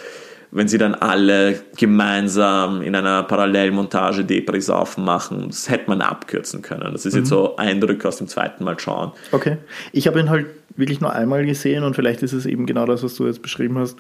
wenn 0.55 0.69
sie 0.69 0.79
dann 0.79 0.95
alle 0.95 1.61
gemeinsam 1.77 2.81
in 2.81 2.95
einer 2.95 3.25
Parallelmontage 3.25 4.25
Depris 4.25 4.71
aufmachen, 4.71 5.49
das 5.49 5.69
hätte 5.69 5.91
man 5.91 6.01
abkürzen 6.01 6.63
können. 6.63 6.93
Das 6.93 7.05
ist 7.05 7.15
mhm. 7.15 7.21
jetzt 7.21 7.29
so 7.29 7.57
Eindrücke 7.57 8.07
aus 8.07 8.19
dem 8.19 8.29
zweiten 8.29 8.63
Mal 8.63 8.79
schauen. 8.79 9.11
Okay. 9.33 9.59
Ich 9.91 10.07
habe 10.07 10.21
ihn 10.21 10.31
halt 10.31 10.47
wirklich 10.77 11.01
nur 11.01 11.13
einmal 11.13 11.45
gesehen 11.45 11.83
und 11.83 11.97
vielleicht 11.97 12.23
ist 12.23 12.33
es 12.33 12.47
eben 12.47 12.67
genau 12.67 12.87
das, 12.87 13.03
was 13.03 13.17
du 13.17 13.27
jetzt 13.27 13.43
beschrieben 13.43 13.79
hast. 13.79 13.97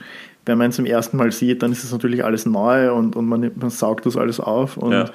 Wenn 0.47 0.57
man 0.57 0.69
ihn 0.71 0.73
zum 0.73 0.87
ersten 0.87 1.17
Mal 1.17 1.33
sieht, 1.33 1.61
dann 1.65 1.73
ist 1.73 1.83
es 1.83 1.91
natürlich 1.91 2.25
alles 2.25 2.47
neu 2.47 2.93
und, 2.93 3.17
und 3.17 3.27
man, 3.27 3.51
man 3.57 3.71
saugt 3.71 4.07
das 4.07 4.17
alles 4.17 4.39
auf 4.39 4.77
und, 4.77 4.93
ja. 4.93 5.11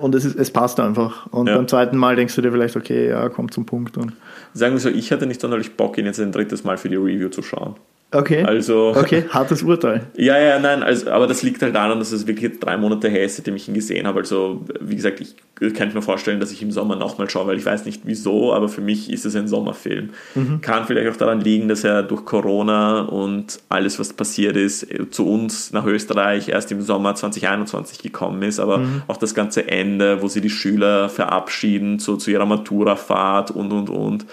und 0.00 0.14
es, 0.14 0.24
ist, 0.24 0.38
es 0.38 0.50
passt 0.50 0.80
einfach. 0.80 1.26
Und 1.26 1.48
ja. 1.48 1.56
beim 1.56 1.68
zweiten 1.68 1.98
Mal 1.98 2.16
denkst 2.16 2.34
du 2.34 2.40
dir 2.40 2.50
vielleicht, 2.50 2.76
okay, 2.76 3.10
ja, 3.10 3.28
kommt 3.28 3.52
zum 3.52 3.66
Punkt. 3.66 3.98
Und 3.98 4.14
Sagen 4.54 4.72
wir 4.72 4.80
so, 4.80 4.88
ich 4.88 5.12
hatte 5.12 5.26
nicht 5.26 5.42
sonderlich 5.42 5.76
Bock, 5.76 5.98
ihn 5.98 6.06
jetzt 6.06 6.18
ein 6.18 6.32
drittes 6.32 6.64
Mal 6.64 6.78
für 6.78 6.88
die 6.88 6.96
Review 6.96 7.28
zu 7.28 7.42
schauen. 7.42 7.74
Okay. 8.12 8.42
Also, 8.44 8.92
okay, 8.96 9.24
hartes 9.30 9.62
Urteil. 9.62 10.06
Ja, 10.16 10.38
ja, 10.38 10.58
nein, 10.58 10.82
also, 10.82 11.10
aber 11.10 11.28
das 11.28 11.42
liegt 11.42 11.62
halt 11.62 11.76
daran, 11.76 11.98
dass 11.98 12.10
es 12.10 12.26
wirklich 12.26 12.58
drei 12.58 12.76
Monate 12.76 13.08
her 13.08 13.24
ist, 13.24 13.36
seitdem 13.36 13.54
ich 13.54 13.68
ihn 13.68 13.74
gesehen 13.74 14.06
habe. 14.06 14.20
Also, 14.20 14.64
wie 14.80 14.96
gesagt, 14.96 15.20
ich 15.20 15.36
kann 15.74 15.92
mir 15.92 16.02
vorstellen, 16.02 16.40
dass 16.40 16.50
ich 16.50 16.62
im 16.62 16.72
Sommer 16.72 16.96
nochmal 16.96 17.28
schaue, 17.28 17.46
weil 17.46 17.58
ich 17.58 17.66
weiß 17.66 17.84
nicht 17.84 18.02
wieso, 18.04 18.52
aber 18.54 18.68
für 18.68 18.80
mich 18.80 19.12
ist 19.12 19.26
es 19.26 19.36
ein 19.36 19.46
Sommerfilm. 19.46 20.10
Mhm. 20.34 20.60
Kann 20.60 20.86
vielleicht 20.86 21.08
auch 21.08 21.16
daran 21.16 21.40
liegen, 21.40 21.68
dass 21.68 21.84
er 21.84 22.02
durch 22.02 22.24
Corona 22.24 23.02
und 23.02 23.60
alles, 23.68 23.98
was 23.98 24.12
passiert 24.12 24.56
ist, 24.56 24.86
zu 25.10 25.28
uns 25.28 25.72
nach 25.72 25.84
Österreich 25.84 26.48
erst 26.48 26.72
im 26.72 26.80
Sommer 26.80 27.14
2021 27.14 27.98
gekommen 27.98 28.42
ist, 28.42 28.58
aber 28.58 28.78
mhm. 28.78 29.02
auch 29.06 29.18
das 29.18 29.34
ganze 29.34 29.68
Ende, 29.68 30.22
wo 30.22 30.28
sie 30.28 30.40
die 30.40 30.50
Schüler 30.50 31.08
verabschieden 31.10 31.98
zu, 31.98 32.16
zu 32.16 32.30
ihrer 32.30 32.46
Maturafahrt 32.46 33.50
und 33.50 33.70
und 33.72 33.90
und 33.90 34.26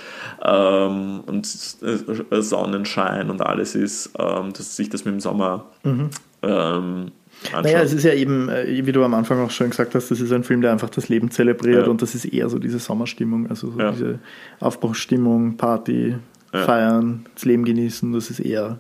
ähm, 0.44 1.22
und 1.26 1.46
Sonnenschein 1.46 3.30
und 3.30 3.42
alles 3.42 3.67
ist, 3.76 4.12
ähm, 4.20 4.54
dass 4.54 4.76
sich 4.76 4.90
das 4.90 5.06
mit 5.06 5.14
dem 5.14 5.20
Sommer 5.20 5.66
mhm. 5.84 6.10
ähm, 6.44 7.12
anschauen. 7.52 7.64
Naja, 7.64 7.82
es 7.82 7.94
ist 7.94 8.04
ja 8.04 8.14
eben, 8.14 8.50
äh, 8.50 8.86
wie 8.86 8.92
du 8.92 9.04
am 9.04 9.14
Anfang 9.14 9.40
auch 9.40 9.52
schon 9.52 9.70
gesagt 9.70 9.96
hast, 9.96 10.10
das 10.12 10.20
ist 10.22 10.32
ein 10.32 10.44
Film, 10.44 10.62
der 10.62 10.72
einfach 10.72 10.90
das 10.90 11.10
Leben 11.10 11.30
zelebriert 11.32 11.86
Ja. 11.86 11.92
und 11.92 12.02
das 12.02 12.16
ist 12.16 12.26
eher 12.26 12.50
so 12.50 12.60
diese 12.60 12.80
Sommerstimmung, 12.80 13.48
also 13.50 13.72
so 13.72 13.80
Ja. 13.80 13.92
diese 13.92 14.20
Aufbruchsstimmung, 14.60 15.58
Party, 15.58 16.16
Ja. 16.54 16.64
feiern, 16.64 17.26
das 17.36 17.46
Leben 17.46 17.66
genießen, 17.66 18.14
das 18.14 18.30
ist 18.30 18.40
eher 18.40 18.80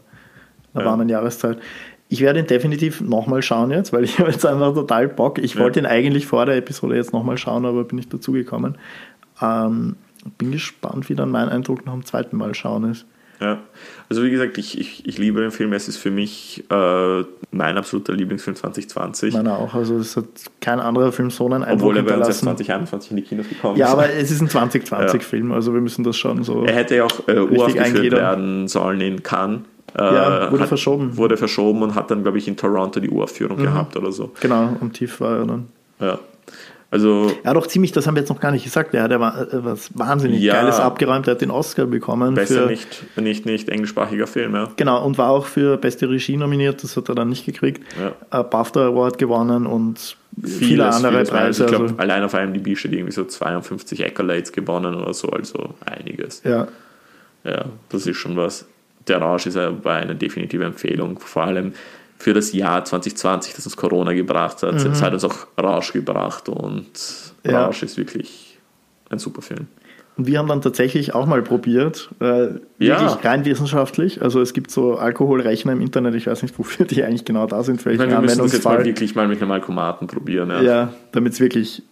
einer 0.73 0.83
Ja. 0.83 0.89
warmen 0.89 1.09
Jahreszeit. 1.09 1.57
Ich 2.09 2.21
werde 2.21 2.39
ihn 2.39 2.47
definitiv 2.47 3.01
nochmal 3.01 3.41
schauen 3.41 3.71
jetzt, 3.71 3.91
weil 3.91 4.05
ich 4.05 4.17
habe 4.19 4.31
jetzt 4.31 4.45
einfach 4.45 4.73
total 4.73 5.09
Bock. 5.09 5.39
Ich 5.39 5.59
wollte 5.59 5.79
ihn 5.79 5.85
eigentlich 5.85 6.25
vor 6.25 6.45
der 6.45 6.55
Episode 6.55 6.95
jetzt 6.95 7.11
nochmal 7.11 7.37
schauen, 7.37 7.65
aber 7.65 7.83
bin 7.83 7.97
nicht 7.97 8.13
dazu 8.13 8.31
gekommen. 8.31 8.77
Ähm, 9.41 9.97
bin 10.37 10.51
gespannt, 10.51 11.09
wie 11.09 11.15
dann 11.15 11.29
mein 11.31 11.49
Eindruck 11.49 11.85
nach 11.85 11.93
dem 11.93 12.05
zweiten 12.05 12.37
Mal 12.37 12.53
schauen 12.55 12.89
ist. 12.89 13.05
Ja, 13.39 13.59
also 14.09 14.23
wie 14.23 14.31
gesagt, 14.31 14.57
ich, 14.57 14.79
ich, 14.79 15.05
ich 15.05 15.17
liebe 15.17 15.41
den 15.41 15.51
Film. 15.51 15.73
Es 15.73 15.87
ist 15.87 15.97
für 15.97 16.09
mich 16.11 16.63
äh, 16.71 17.23
mein 17.51 17.77
absoluter 17.77 18.13
Lieblingsfilm 18.13 18.55
2020. 18.55 19.33
Meiner 19.33 19.59
auch. 19.59 19.73
Also 19.73 19.97
es 19.97 20.15
hat 20.17 20.25
kein 20.61 20.79
anderer 20.79 21.11
Film 21.11 21.29
so 21.29 21.45
einen 21.45 21.63
Eindruck 21.63 21.89
obwohl 21.89 21.97
er 21.97 22.03
bei 22.03 22.17
uns 22.17 22.27
erst 22.27 22.39
hinterlassen. 22.39 22.65
2021 22.65 23.11
in 23.11 23.17
die 23.17 23.23
Kinos 23.23 23.49
gekommen 23.49 23.77
Ja, 23.77 23.87
ist. 23.87 23.91
aber 23.93 24.09
es 24.09 24.31
ist 24.31 24.41
ein 24.41 24.49
2020 24.49 25.21
Ja. 25.31 25.53
Also 25.53 25.73
wir 25.73 25.81
müssen 25.81 26.03
das 26.03 26.17
schon 26.17 26.43
so. 26.43 26.63
Er 26.63 26.73
hätte 26.75 26.95
ja 26.95 27.03
auch 27.05 27.27
äh, 27.27 27.37
uraufgeführt 27.39 28.11
werden 28.13 28.67
sollen 28.67 29.01
in 29.01 29.21
Cannes. 29.23 29.61
Äh, 29.97 30.03
Ja, 30.03 30.51
wurde 30.51 30.63
hat, 30.63 30.69
verschoben. 30.69 31.07
Mhm. 31.07 31.17
Wurde 31.17 31.37
verschoben 31.37 31.81
und 31.83 31.95
hat 31.95 32.09
dann, 32.09 32.23
glaube 32.23 32.37
ich, 32.37 32.47
in 32.47 32.55
Toronto 32.57 32.99
die 32.99 33.09
Uraufführung 33.09 33.57
gehabt 33.57 33.95
oder 33.97 34.11
so. 34.11 34.31
Genau, 34.41 34.75
am 34.81 34.93
Tief 34.93 35.19
war 35.21 35.39
er 35.39 35.45
dann. 35.45 35.67
Ja. 35.99 36.19
Also, 36.89 37.31
hat 37.43 37.57
auch 37.57 37.67
ziemlich, 37.67 37.91
das 37.91 38.07
haben 38.07 38.15
wir 38.15 38.21
jetzt 38.21 38.29
noch 38.29 38.39
gar 38.39 38.51
nicht 38.51 38.63
gesagt, 38.63 38.93
er 38.93 39.03
hat 39.03 39.11
ja 39.11 39.19
wa- 39.19 39.41
äh, 39.41 39.47
was 39.65 39.89
wahnsinnig 39.97 40.39
Ja. 40.41 40.53
Geiles 40.61 40.79
abgeräumt, 40.79 41.27
er 41.27 41.31
hat 41.31 41.41
den 41.41 41.51
Oscar 41.51 41.85
bekommen. 41.85 42.33
besser 42.35 42.63
für, 42.63 42.67
nicht, 42.69 43.03
nicht, 43.17 43.45
nicht 43.45 43.67
englischsprachiger 43.69 44.25
Film, 44.25 44.55
ja. 44.55 44.69
Genau, 44.77 45.05
und 45.05 45.17
war 45.17 45.29
auch 45.31 45.45
für 45.45 45.75
beste 45.77 46.09
Regie 46.09 46.37
nominiert, 46.37 46.83
das 46.83 46.95
hat 46.95 47.09
er 47.09 47.15
dann 47.15 47.27
nicht 47.29 47.45
gekriegt. 47.45 47.81
Ja. 48.31 48.39
Äh, 48.39 48.43
BAFTA 48.43 48.87
Award 48.87 49.17
gewonnen 49.17 49.65
und 49.67 50.15
viele 50.45 50.85
andere 50.87 51.11
vieles. 51.13 51.29
Preise. 51.29 51.63
Ich 51.65 51.69
glaube, 51.69 51.83
also, 51.85 51.97
allein 51.97 52.23
auf 52.23 52.33
IMDb 52.33 52.77
steht 52.77 52.93
irgendwie 52.93 53.11
so 53.11 53.25
52 53.25 54.05
Accolades 54.05 54.53
gewonnen 54.53 54.95
oder 54.95 55.13
so, 55.13 55.27
also 55.29 55.73
einiges. 55.85 56.41
ja. 56.45 56.67
Ja, 57.43 57.65
das 57.89 58.05
ist 58.07 58.17
schon 58.17 58.35
was. 58.35 58.65
Der 59.07 59.19
Rausch 59.19 59.45
ist 59.45 59.55
aber 59.55 59.93
eine 59.93 60.15
definitive 60.15 60.65
Empfehlung, 60.65 61.17
vor 61.19 61.43
allem 61.43 61.71
für 62.17 62.33
das 62.33 62.51
Jahr 62.53 62.83
2020, 62.83 63.53
das 63.53 63.65
uns 63.65 63.77
Corona 63.77 64.13
gebracht 64.13 64.63
hat. 64.63 64.75
Es 64.75 65.01
hat 65.01 65.13
uns 65.13 65.23
auch 65.23 65.47
Rausch 65.61 65.93
gebracht 65.93 66.49
und 66.49 66.85
Mhm. 67.43 67.51
Ja. 67.51 67.65
Rausch 67.65 67.83
ist 67.83 67.97
wirklich 67.97 68.57
ein 69.09 69.19
super 69.19 69.41
Film. 69.41 69.67
Und 70.17 70.25
wir 70.25 70.39
haben 70.39 70.47
dann 70.47 70.61
tatsächlich 70.61 71.13
auch 71.13 71.27
mal 71.27 71.41
probiert, 71.43 72.09
äh, 72.19 72.25
Ja. 72.79 72.99
wirklich 72.99 73.23
rein 73.23 73.45
wissenschaftlich. 73.45 74.21
Also 74.21 74.41
es 74.41 74.53
gibt 74.53 74.71
so 74.71 74.97
Alkoholrechner 74.97 75.71
im 75.73 75.81
Internet, 75.81 76.15
ich 76.15 76.25
weiß 76.27 76.41
nicht, 76.41 76.57
wofür 76.57 76.85
die 76.87 77.03
eigentlich 77.03 77.23
genau 77.23 77.45
da 77.45 77.63
sind, 77.63 77.81
für 77.81 77.91
Ich 77.91 77.99
meine, 77.99 78.11
wir 78.13 78.21
müssen 78.21 78.39
das 78.39 78.51
jetzt 78.53 78.65
mal 78.65 78.83
wirklich 78.83 79.13
mal 79.15 79.27
mit 79.27 79.41
einem 79.41 79.51
Alkomaten 79.51 80.07
probieren. 80.07 80.49
Ja. 80.49 80.61
Ja, 80.61 80.93
damit 81.11 81.33
es 81.33 81.39
wirklich 81.39 81.83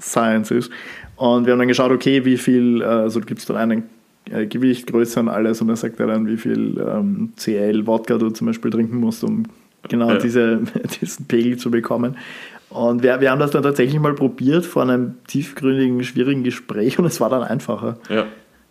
Science 0.00 0.50
ist. 0.50 0.70
Und 1.16 1.46
wir 1.46 1.52
haben 1.52 1.58
dann 1.60 1.68
geschaut, 1.68 1.92
okay, 1.92 2.24
wie 2.24 2.36
viel, 2.36 2.82
äh, 2.82 2.84
also 2.84 3.20
gibt 3.20 3.40
es 3.40 3.46
dann 3.46 3.56
einen 3.56 3.84
äh, 4.30 4.46
Gewicht, 4.46 4.88
Größe 4.88 5.20
und 5.20 5.28
alles 5.28 5.60
und 5.60 5.68
dann 5.68 5.76
sagt 5.76 5.98
er 6.00 6.08
dann, 6.08 6.26
wie 6.26 6.36
viel 6.36 6.78
ähm, 6.78 7.32
CL 7.36 7.86
Wodka 7.86 8.18
du 8.18 8.30
zum 8.30 8.48
Beispiel 8.48 8.70
trinken 8.72 8.98
musst, 8.98 9.22
um 9.24 9.44
genau 9.88 10.10
Ja. 10.10 10.18
diese, 10.18 10.60
diesen 11.00 11.26
Pegel 11.26 11.56
zu 11.56 11.70
bekommen. 11.70 12.16
Und 12.70 13.02
wir, 13.02 13.20
wir 13.20 13.30
haben 13.30 13.38
das 13.38 13.52
dann 13.52 13.62
tatsächlich 13.62 13.98
mal 13.98 14.14
probiert 14.14 14.66
vor 14.66 14.82
einem 14.82 15.14
tiefgründigen, 15.26 16.04
schwierigen 16.04 16.44
Gespräch 16.44 16.98
und 16.98 17.06
es 17.06 17.20
war 17.20 17.30
dann 17.30 17.42
einfacher. 17.42 17.96
Ja. 18.10 18.26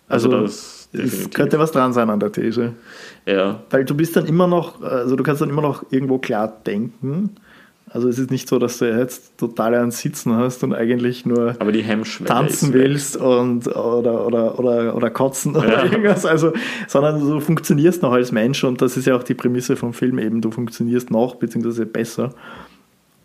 Also, 0.07 0.29
das 0.41 0.89
es 0.93 1.29
könnte 1.31 1.59
was 1.59 1.71
dran 1.71 1.91
sein 1.93 2.09
an 2.09 2.19
der 2.19 2.31
These. 2.31 2.73
ja. 3.25 3.59
Weil 3.69 3.83
du 3.85 3.95
bist 3.95 4.15
dann 4.15 4.25
immer 4.25 4.47
noch, 4.47 4.81
also 4.81 5.15
du 5.15 5.23
kannst 5.23 5.41
dann 5.41 5.49
immer 5.49 5.61
noch 5.61 5.83
irgendwo 5.91 6.17
klar 6.17 6.47
denken. 6.65 7.31
Also 7.89 8.09
es 8.09 8.19
ist 8.19 8.31
nicht 8.31 8.49
so, 8.49 8.59
dass 8.59 8.79
du 8.79 8.85
jetzt 8.85 9.37
total 9.37 9.73
ans 9.75 9.99
Sitzen 9.99 10.33
hast 10.35 10.63
und 10.63 10.73
eigentlich 10.73 11.25
nur 11.25 11.55
Aber 11.59 11.71
die 11.71 11.83
Hemmschwelle 11.83 12.27
tanzen 12.27 12.73
willst 12.73 13.15
und 13.15 13.67
oder, 13.67 14.25
oder, 14.27 14.59
oder, 14.59 14.95
oder 14.95 15.09
kotzen 15.09 15.55
oder 15.55 15.69
Ja. 15.69 15.83
irgendwas. 15.85 16.25
Also, 16.25 16.51
sondern 16.87 17.19
du 17.19 17.39
funktionierst 17.39 18.01
noch 18.01 18.11
als 18.11 18.31
Mensch 18.33 18.63
und 18.65 18.81
das 18.81 18.97
ist 18.97 19.05
ja 19.05 19.15
auch 19.15 19.23
die 19.23 19.33
Prämisse 19.35 19.77
vom 19.77 19.93
Film 19.93 20.19
eben, 20.19 20.41
du 20.41 20.51
funktionierst 20.51 21.11
noch, 21.11 21.35
beziehungsweise 21.35 21.85
besser. 21.85 22.33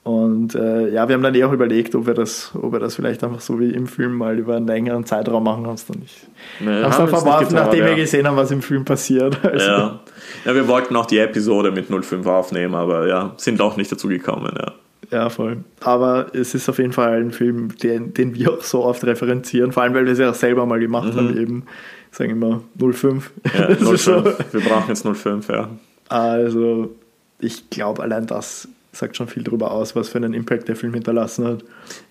Und 0.04 0.56
äh, 0.56 0.88
ja, 0.88 1.06
wir 1.08 1.14
haben 1.14 1.22
dann 1.22 1.34
eh 1.34 1.44
auch 1.44 1.52
überlegt, 1.52 1.94
ob 1.94 2.06
wir 2.06 2.14
das, 2.14 2.50
ob 2.60 2.72
wir 2.72 2.80
das 2.80 2.96
vielleicht 2.96 3.22
einfach 3.22 3.40
so 3.40 3.60
wie 3.60 3.70
im 3.70 3.86
Film 3.86 4.14
mal 4.16 4.36
über 4.36 4.56
einen 4.56 4.66
längeren 4.66 5.06
Zeitraum 5.06 5.44
machen, 5.44 5.64
haben 5.64 5.74
es 5.74 5.86
dann 5.86 6.00
nicht. 6.00 6.26
Nee, 6.58 6.82
Haben 6.82 6.90
es 6.90 6.96
dann 6.96 7.08
verworfen, 7.08 7.54
nachdem 7.54 7.80
ja. 7.80 7.86
wir 7.86 7.94
gesehen 7.94 8.26
haben, 8.26 8.36
was 8.36 8.50
im 8.50 8.62
Film 8.62 8.84
passiert. 8.84 9.38
Also, 9.44 9.64
Ja. 9.64 10.00
ja, 10.44 10.54
wir 10.54 10.66
wollten 10.66 10.96
auch 10.96 11.06
die 11.06 11.18
Episode 11.18 11.70
mit 11.70 11.86
05 11.86 12.26
aufnehmen, 12.26 12.74
aber 12.74 13.06
ja, 13.06 13.32
sind 13.36 13.60
auch 13.60 13.76
nicht 13.76 13.92
dazu 13.92 14.08
gekommen. 14.08 14.52
Ja. 14.58 14.72
Ja, 15.12 15.28
voll. 15.28 15.58
Aber 15.80 16.28
es 16.32 16.54
ist 16.54 16.68
auf 16.70 16.78
jeden 16.78 16.92
Fall 16.92 17.20
ein 17.20 17.32
Film, 17.32 17.76
den, 17.76 18.14
den 18.14 18.34
wir 18.34 18.54
auch 18.54 18.62
so 18.62 18.82
oft 18.84 19.04
referenzieren, 19.04 19.70
vor 19.70 19.82
allem 19.82 19.94
weil 19.94 20.06
wir 20.06 20.14
es 20.14 20.18
ja 20.18 20.30
auch 20.30 20.34
selber 20.34 20.64
mal 20.64 20.80
gemacht 20.80 21.14
haben, 21.14 21.36
eben 21.38 21.64
sagen 22.10 22.30
immer 22.30 22.62
05. 22.78 23.30
Mhm. 23.44 23.50
Ja, 23.54 23.66
Das 23.68 23.80
ist 23.82 24.04
05. 24.04 24.52
Wir 24.52 24.60
brauchen 24.62 24.88
jetzt 24.88 25.06
05, 25.06 25.48
ja. 25.48 25.68
Also, 26.08 26.94
ich 27.40 27.68
glaube, 27.70 28.02
allein 28.02 28.26
das 28.26 28.68
sagt 28.92 29.16
schon 29.16 29.26
viel 29.28 29.42
darüber 29.42 29.70
aus, 29.70 29.96
was 29.96 30.08
für 30.10 30.18
einen 30.18 30.34
Impact 30.34 30.68
der 30.68 30.76
Film 30.76 30.94
hinterlassen 30.94 31.46
hat. 31.46 31.64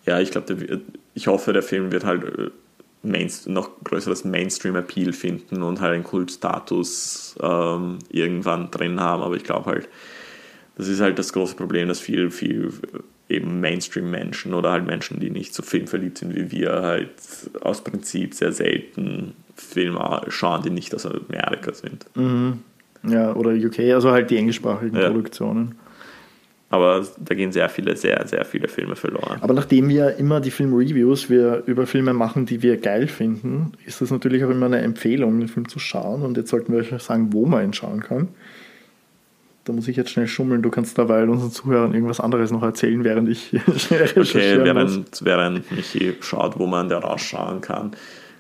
Ja, 0.06 0.20
ich 0.20 0.32
glaube, 0.32 0.82
ich 1.14 1.28
hoffe, 1.28 1.54
der 1.54 1.64
Film 1.64 1.92
wird 1.92 2.04
halt 2.06 2.24
äh, 2.24 2.50
Mainst 3.04 3.48
noch 3.50 3.70
größeres 3.84 4.26
Mainstream-Appeal 4.26 5.14
finden 5.14 5.64
und 5.64 5.82
halt 5.82 5.94
einen 5.96 6.04
Kultstatus 6.04 7.36
ähm, 7.42 7.98
irgendwann 8.10 8.70
drin 8.70 9.00
haben. 9.00 9.24
Aber 9.24 9.36
ich 9.36 9.44
glaube 9.44 9.66
halt, 9.68 9.90
das 10.76 10.88
ist 10.88 11.02
halt 11.02 11.18
das 11.18 11.34
große 11.34 11.56
Problem, 11.56 11.88
dass 11.88 12.00
viel, 12.00 12.30
viel 12.32 12.72
äh, 13.30 13.36
eben 13.36 13.60
Mainstream-Menschen 13.60 14.54
oder 14.54 14.72
halt 14.72 14.86
Menschen, 14.86 15.20
die 15.20 15.30
nicht 15.30 15.54
so 15.54 15.64
filmverliebt 15.64 16.18
sind 16.18 16.36
wie 16.36 16.52
wir, 16.52 16.82
halt 16.82 17.10
aus 17.62 17.84
Prinzip 17.84 18.34
sehr 18.34 18.52
selten 18.52 19.34
Filme 19.56 20.22
schauen, 20.28 20.64
die 20.64 20.70
nicht 20.70 20.94
aus 20.94 21.06
Amerika 21.06 21.74
sind. 21.74 22.06
Ja, 23.08 23.34
oder 23.34 23.52
UK, 23.52 23.80
also 23.94 24.12
halt 24.12 24.30
die 24.32 24.38
englischsprachigen 24.38 25.00
Ja. 25.00 25.10
Produktionen. 25.10 25.76
Aber 26.72 27.06
da 27.20 27.36
gehen 27.36 27.52
sehr 27.52 27.68
viele, 27.68 27.98
sehr, 27.98 28.26
sehr 28.26 28.46
viele 28.46 28.70
Filme 28.70 28.96
verloren. 28.96 29.40
Aber 29.42 29.54
nachdem 29.54 29.90
wir 29.90 30.16
immer 30.16 30.40
die 30.40 30.52
Filmreviews 30.52 31.30
wir 31.30 31.64
über 31.66 31.86
Filme 31.86 32.14
machen, 32.14 32.46
die 32.46 32.64
wir 32.64 32.78
geil 32.78 33.08
finden, 33.08 33.74
ist 33.86 34.00
das 34.00 34.10
natürlich 34.10 34.46
auch 34.46 34.50
immer 34.50 34.68
eine 34.68 34.80
Empfehlung, 34.80 35.38
den 35.38 35.50
Film 35.50 35.68
zu 35.68 35.80
schauen. 35.80 36.22
Und 36.22 36.38
jetzt 36.38 36.50
sollten 36.50 36.72
wir 36.72 36.80
euch 36.80 37.04
sagen, 37.04 37.34
wo 37.34 37.46
man 37.46 37.66
ihn 37.66 37.74
schauen 37.74 38.00
kann. 38.00 38.30
Da 39.66 39.74
muss 39.74 39.90
ich 39.90 39.98
jetzt 39.98 40.12
schnell 40.12 40.28
schummeln. 40.28 40.62
Du 40.62 40.70
kannst 40.70 40.98
dabei 40.98 41.28
unseren 41.28 41.52
Zuhörern 41.52 41.94
irgendwas 41.94 42.22
anderes 42.22 42.52
noch 42.52 42.64
erzählen, 42.64 43.04
während 43.04 43.28
ich 43.28 43.50
schnell 43.76 44.10
Okay, 44.16 44.64
während, 44.64 45.26
während 45.26 45.72
Michi 45.74 46.16
schaut, 46.22 46.58
wo 46.58 46.68
man 46.68 46.88
da 46.88 47.00
rausschauen 47.00 47.60
kann, 47.60 47.92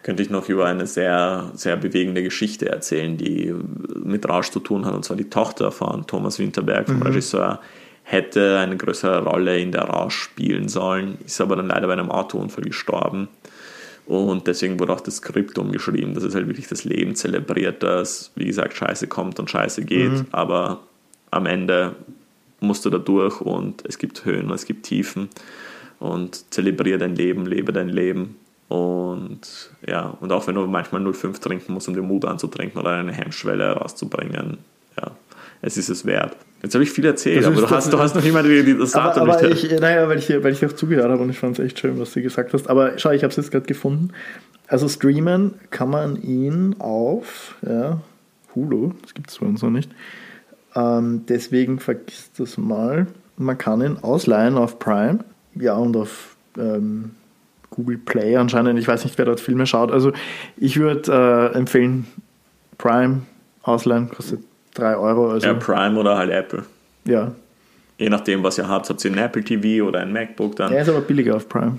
könnte 0.04 0.24
ich 0.24 0.30
noch 0.30 0.48
über 0.48 0.68
eine 0.68 0.88
sehr, 0.88 1.52
sehr 1.54 1.76
bewegende 1.76 2.24
Geschichte 2.24 2.70
erzählen, 2.70 3.18
die 3.18 3.54
mit 4.02 4.28
Rausch 4.30 4.52
zu 4.52 4.62
tun 4.62 4.86
hat. 4.86 4.96
Und 4.96 5.04
zwar 5.04 5.18
die 5.18 5.30
Tochter 5.30 5.74
von 5.74 6.08
Thomas 6.08 6.40
Winterberg, 6.40 6.88
vom 6.88 7.02
Regisseur, 7.02 7.60
hätte 8.12 8.60
eine 8.60 8.76
größere 8.76 9.24
Rolle 9.24 9.58
in 9.60 9.72
der 9.72 9.84
Rausch 9.84 10.16
spielen 10.16 10.68
sollen, 10.68 11.18
ist 11.26 11.40
aber 11.40 11.56
dann 11.56 11.68
leider 11.68 11.88
bei 11.88 11.94
einem 11.94 12.12
Autounfall 12.12 12.66
gestorben. 12.66 13.30
Und 14.06 14.48
deswegen 14.48 14.80
wurde 14.80 14.92
auch 14.92 15.00
das 15.00 15.18
Skript 15.18 15.58
umgeschrieben, 15.58 16.14
dass 16.14 16.24
es 16.24 16.36
halt 16.36 16.48
wirklich 16.48 16.68
das 16.68 16.84
Leben 16.84 17.16
zelebriert, 17.16 17.82
dass, 17.84 18.32
wie 18.36 18.46
gesagt, 18.46 18.74
Scheiße 18.74 19.08
kommt 19.08 19.40
und 19.40 19.50
Scheiße 19.50 19.86
geht, 19.86 20.26
aber 20.32 20.82
am 21.30 21.46
Ende 21.46 21.96
musst 22.60 22.84
du 22.84 22.90
da 22.90 22.98
durch 22.98 23.40
und 23.40 23.86
es 23.88 23.98
gibt 23.98 24.26
Höhen 24.26 24.48
und 24.48 24.56
es 24.56 24.66
gibt 24.66 24.86
Tiefen 24.86 25.30
und 26.00 26.54
zelebriere 26.54 26.98
dein 26.98 27.16
Leben, 27.16 27.46
lebe 27.46 27.72
dein 27.72 27.88
Leben. 27.90 28.36
Und 28.68 29.72
ja, 29.88 30.18
und 30.20 30.32
auch 30.34 30.48
wenn 30.48 30.56
du 30.56 30.66
manchmal 30.68 31.02
0,5 31.02 31.40
trinken 31.40 31.74
musst, 31.74 31.88
um 31.88 31.94
den 31.94 32.08
Mut 32.08 32.26
anzutrinken 32.26 32.82
oder 32.82 32.92
eine 32.92 33.14
Hemmschwelle 33.14 33.72
rauszubringen, 33.72 34.58
ja, 34.98 35.12
es 35.62 35.78
ist 35.78 35.90
es 35.90 36.06
wert. 36.06 36.36
Jetzt 36.62 36.76
habe 36.76 36.84
ich 36.84 36.92
viel 36.92 37.06
erzählt, 37.06 37.44
aber 37.44 37.56
du 37.56 37.70
hast, 37.70 37.92
du 37.92 37.98
hast 37.98 38.14
noch 38.14 38.22
die, 38.22 38.64
die, 38.64 38.78
das 38.78 38.94
Aber, 38.94 39.14
Datum 39.16 39.30
aber 39.30 39.48
nicht. 39.48 39.64
ich, 39.64 39.80
naja, 39.80 40.08
weil 40.08 40.20
ich, 40.20 40.30
weil 40.30 40.54
ich 40.54 40.64
auch 40.64 40.74
zugehört 40.74 41.10
habe 41.10 41.22
und 41.22 41.30
ich 41.30 41.40
fand 41.40 41.58
es 41.58 41.66
echt 41.66 41.80
schön, 41.80 42.00
was 42.00 42.14
du 42.14 42.22
gesagt 42.22 42.54
hast. 42.54 42.70
Aber 42.70 43.00
schau, 43.00 43.10
ich 43.12 43.24
habe 43.24 43.32
es 43.32 43.38
jetzt 43.38 43.52
gerade 43.52 43.66
gefunden. 43.66 44.10
Also 44.68 44.88
streamen 44.88 45.56
kann 45.72 45.90
man 45.90 46.22
ihn 46.22 46.76
auf 46.78 47.56
ja, 47.68 48.00
Hulu, 48.56 48.92
das 49.02 49.14
gibt 49.14 49.32
es 49.32 49.40
bei 49.40 49.48
uns 49.48 49.62
noch 49.64 49.72
nicht. 49.72 49.92
Ähm, 50.76 51.24
deswegen 51.28 51.80
vergisst 51.80 52.40
das 52.40 52.58
mal. 52.58 53.08
Man 53.38 53.58
kann 53.58 53.82
ihn 53.82 53.98
ausleihen 54.02 54.56
auf 54.56 54.78
Prime, 54.78 55.20
ja, 55.56 55.74
und 55.74 55.98
auf 55.98 56.36
ähm, 56.58 57.12
Google 57.72 57.98
Play 57.98 58.36
anscheinend. 58.36 58.78
Ich 58.78 58.88
weiß 58.88 59.04
nicht, 59.04 59.18
wer 59.18 59.26
dort 59.26 59.40
Filme 59.40 59.66
schaut. 59.66 59.92
Also 59.92 60.12
ich 60.58 60.80
würde 60.80 61.52
äh, 61.54 61.58
empfehlen, 61.58 62.06
Prime 62.78 63.24
ausleihen, 63.64 64.10
kostet 64.10 64.42
3 64.76 64.96
Euro. 64.96 65.32
Also, 65.32 65.48
ja, 65.48 65.54
Prime 65.54 66.00
oder 66.00 66.18
halt 66.18 66.32
Apple. 66.32 66.64
ja. 67.06 67.32
Je 67.98 68.10
nachdem, 68.10 68.42
was 68.42 68.58
ihr 68.58 68.68
habt, 68.68 68.90
habt 68.90 69.06
ihr 69.06 69.12
ein 69.12 69.18
Apple 69.20 69.44
TV 69.44 69.86
oder 69.86 70.00
ein 70.00 70.12
MacBook 70.12 70.56
dann. 70.56 70.74
Er 70.74 70.82
ist 70.82 70.90
aber 70.90 71.02
billiger 71.02 71.36
auf 71.36 71.48
Prime. 71.48 71.78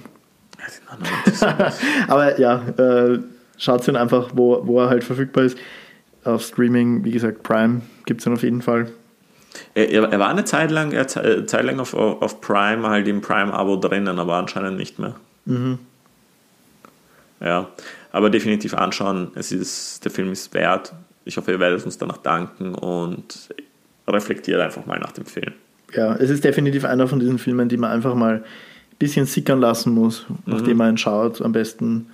Aber 2.09 2.39
ja, 2.39 2.63
äh, 2.79 3.19
schaut 3.59 3.89
ihn 3.89 3.97
einfach, 3.97 4.31
wo, 4.35 4.65
wo 4.65 4.81
er 4.81 4.89
halt 4.89 5.03
verfügbar 5.03 5.45
ist. 5.45 5.59
Auf 6.25 6.43
Streaming, 6.43 7.05
wie 7.05 7.11
gesagt, 7.11 7.43
Prime 7.43 7.83
gibt 8.07 8.21
es 8.21 8.27
ihn 8.29 8.35
auf 8.35 8.45
jeden 8.45 8.63
Fall. 8.63 8.93
Er, 9.75 10.13
er, 10.13 10.19
war 10.19 10.29
eine 10.29 10.45
Zeit 10.45 10.71
lang, 10.71 10.93
er, 10.93 11.09
Zeit 11.09 11.65
lang 11.65 11.81
auf, 11.81 11.95
auf 11.95 12.41
Prime, 12.41 12.89
halt 12.89 13.09
im 13.09 13.21
Prime-Abo 13.21 13.77
drinnen, 13.77 14.19
aber 14.19 14.37
anscheinend 14.37 14.77
nicht 14.77 14.99
mehr. 14.99 15.15
Mhm. 15.45 15.79
Ja, 17.41 17.69
aber 18.13 18.31
definitiv 18.31 18.75
anschauen. 18.75 19.33
Es 19.35 19.51
ist, 19.51 20.05
der 20.05 20.13
Film 20.13 20.31
ist 20.31 20.55
wert. 20.55 20.93
Ich 21.25 21.37
hoffe, 21.37 21.53
ihr 21.53 21.61
werdet 21.61 21.85
uns 21.85 21.99
danach 21.99 22.19
danken 22.19 22.75
und 22.75 23.49
reflektiert 24.09 24.61
einfach 24.61 24.87
mal 24.87 24.99
nach 24.99 25.13
dem 25.13 25.27
Film. 25.27 25.53
Ja, 25.95 26.15
es 26.17 26.31
ist 26.31 26.45
definitiv 26.45 26.85
einer 26.85 27.07
von 27.07 27.21
diesen 27.21 27.39
Filmen, 27.39 27.69
die 27.69 27.77
man 27.77 27.91
einfach 27.91 28.15
mal 28.15 28.37
ein 28.37 28.97
bisschen 28.99 29.27
sickern 29.27 29.61
lassen 29.61 29.93
muss, 29.93 30.27
nachdem 30.47 30.73
mhm. 30.73 30.79
man 30.79 30.95
ihn 30.95 30.99
schaut. 30.99 31.43
Am 31.43 31.53
besten 31.53 32.07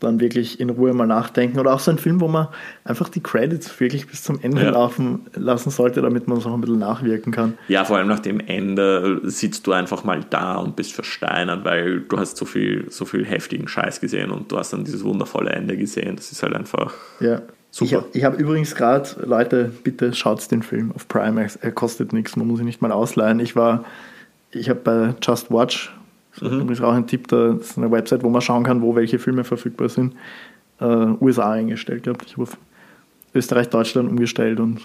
dann 0.00 0.20
wirklich 0.20 0.60
in 0.60 0.70
Ruhe 0.70 0.92
mal 0.92 1.06
nachdenken. 1.06 1.58
Oder 1.58 1.72
auch 1.72 1.80
so 1.80 1.90
ein 1.90 1.98
Film, 1.98 2.20
wo 2.20 2.28
man 2.28 2.48
einfach 2.84 3.08
die 3.08 3.22
Credits 3.22 3.78
wirklich 3.80 4.06
bis 4.06 4.22
zum 4.22 4.40
Ende 4.42 4.62
ja. 4.62 4.70
laufen 4.70 5.26
lassen 5.34 5.70
sollte, 5.70 6.02
damit 6.02 6.28
man 6.28 6.38
es 6.38 6.46
auch 6.46 6.54
ein 6.54 6.60
bisschen 6.60 6.78
nachwirken 6.78 7.32
kann. 7.32 7.56
Ja, 7.68 7.84
vor 7.84 7.96
allem 7.96 8.08
nach 8.08 8.20
dem 8.20 8.40
Ende 8.40 9.20
sitzt 9.24 9.66
du 9.66 9.72
einfach 9.72 10.04
mal 10.04 10.20
da 10.28 10.56
und 10.56 10.76
bist 10.76 10.92
versteinert, 10.92 11.64
weil 11.64 12.00
du 12.00 12.18
hast 12.18 12.36
so 12.36 12.44
viel, 12.44 12.86
so 12.90 13.04
viel 13.04 13.24
heftigen 13.24 13.68
Scheiß 13.68 14.00
gesehen 14.00 14.30
und 14.30 14.52
du 14.52 14.58
hast 14.58 14.72
dann 14.72 14.84
dieses 14.84 15.04
wundervolle 15.04 15.50
Ende 15.50 15.76
gesehen. 15.76 16.16
Das 16.16 16.30
ist 16.30 16.42
halt 16.42 16.54
einfach. 16.54 16.92
Ja. 17.20 17.42
Super. 17.76 18.04
Ich, 18.10 18.18
ich 18.18 18.24
habe 18.24 18.36
übrigens 18.36 18.74
gerade, 18.74 19.08
Leute, 19.24 19.70
bitte 19.84 20.14
schaut 20.14 20.50
den 20.50 20.62
Film 20.62 20.92
auf 20.94 21.08
Prime. 21.08 21.46
Er 21.60 21.72
kostet 21.72 22.12
nichts, 22.12 22.36
man 22.36 22.46
muss 22.46 22.60
ihn 22.60 22.66
nicht 22.66 22.80
mal 22.80 22.92
ausleihen. 22.92 23.40
Ich 23.40 23.54
war, 23.54 23.84
ich 24.50 24.70
habe 24.70 24.80
bei 24.80 25.14
Just 25.22 25.50
Watch 25.50 25.92
Mhm. 26.40 26.60
Übrigens 26.60 26.80
auch 26.82 26.92
ein 26.92 27.06
Tipp, 27.06 27.28
da 27.28 27.52
ist 27.52 27.78
eine 27.78 27.90
Website, 27.90 28.22
wo 28.22 28.28
man 28.28 28.40
schauen 28.40 28.64
kann, 28.64 28.82
wo 28.82 28.94
welche 28.94 29.18
Filme 29.18 29.44
verfügbar 29.44 29.88
sind. 29.88 30.14
Äh, 30.80 30.84
USA 30.84 31.52
eingestellt, 31.52 32.02
glaube 32.02 32.20
ich. 32.26 32.38
auf 32.38 32.56
Österreich, 33.34 33.68
Deutschland 33.68 34.10
umgestellt 34.10 34.60
und 34.60 34.80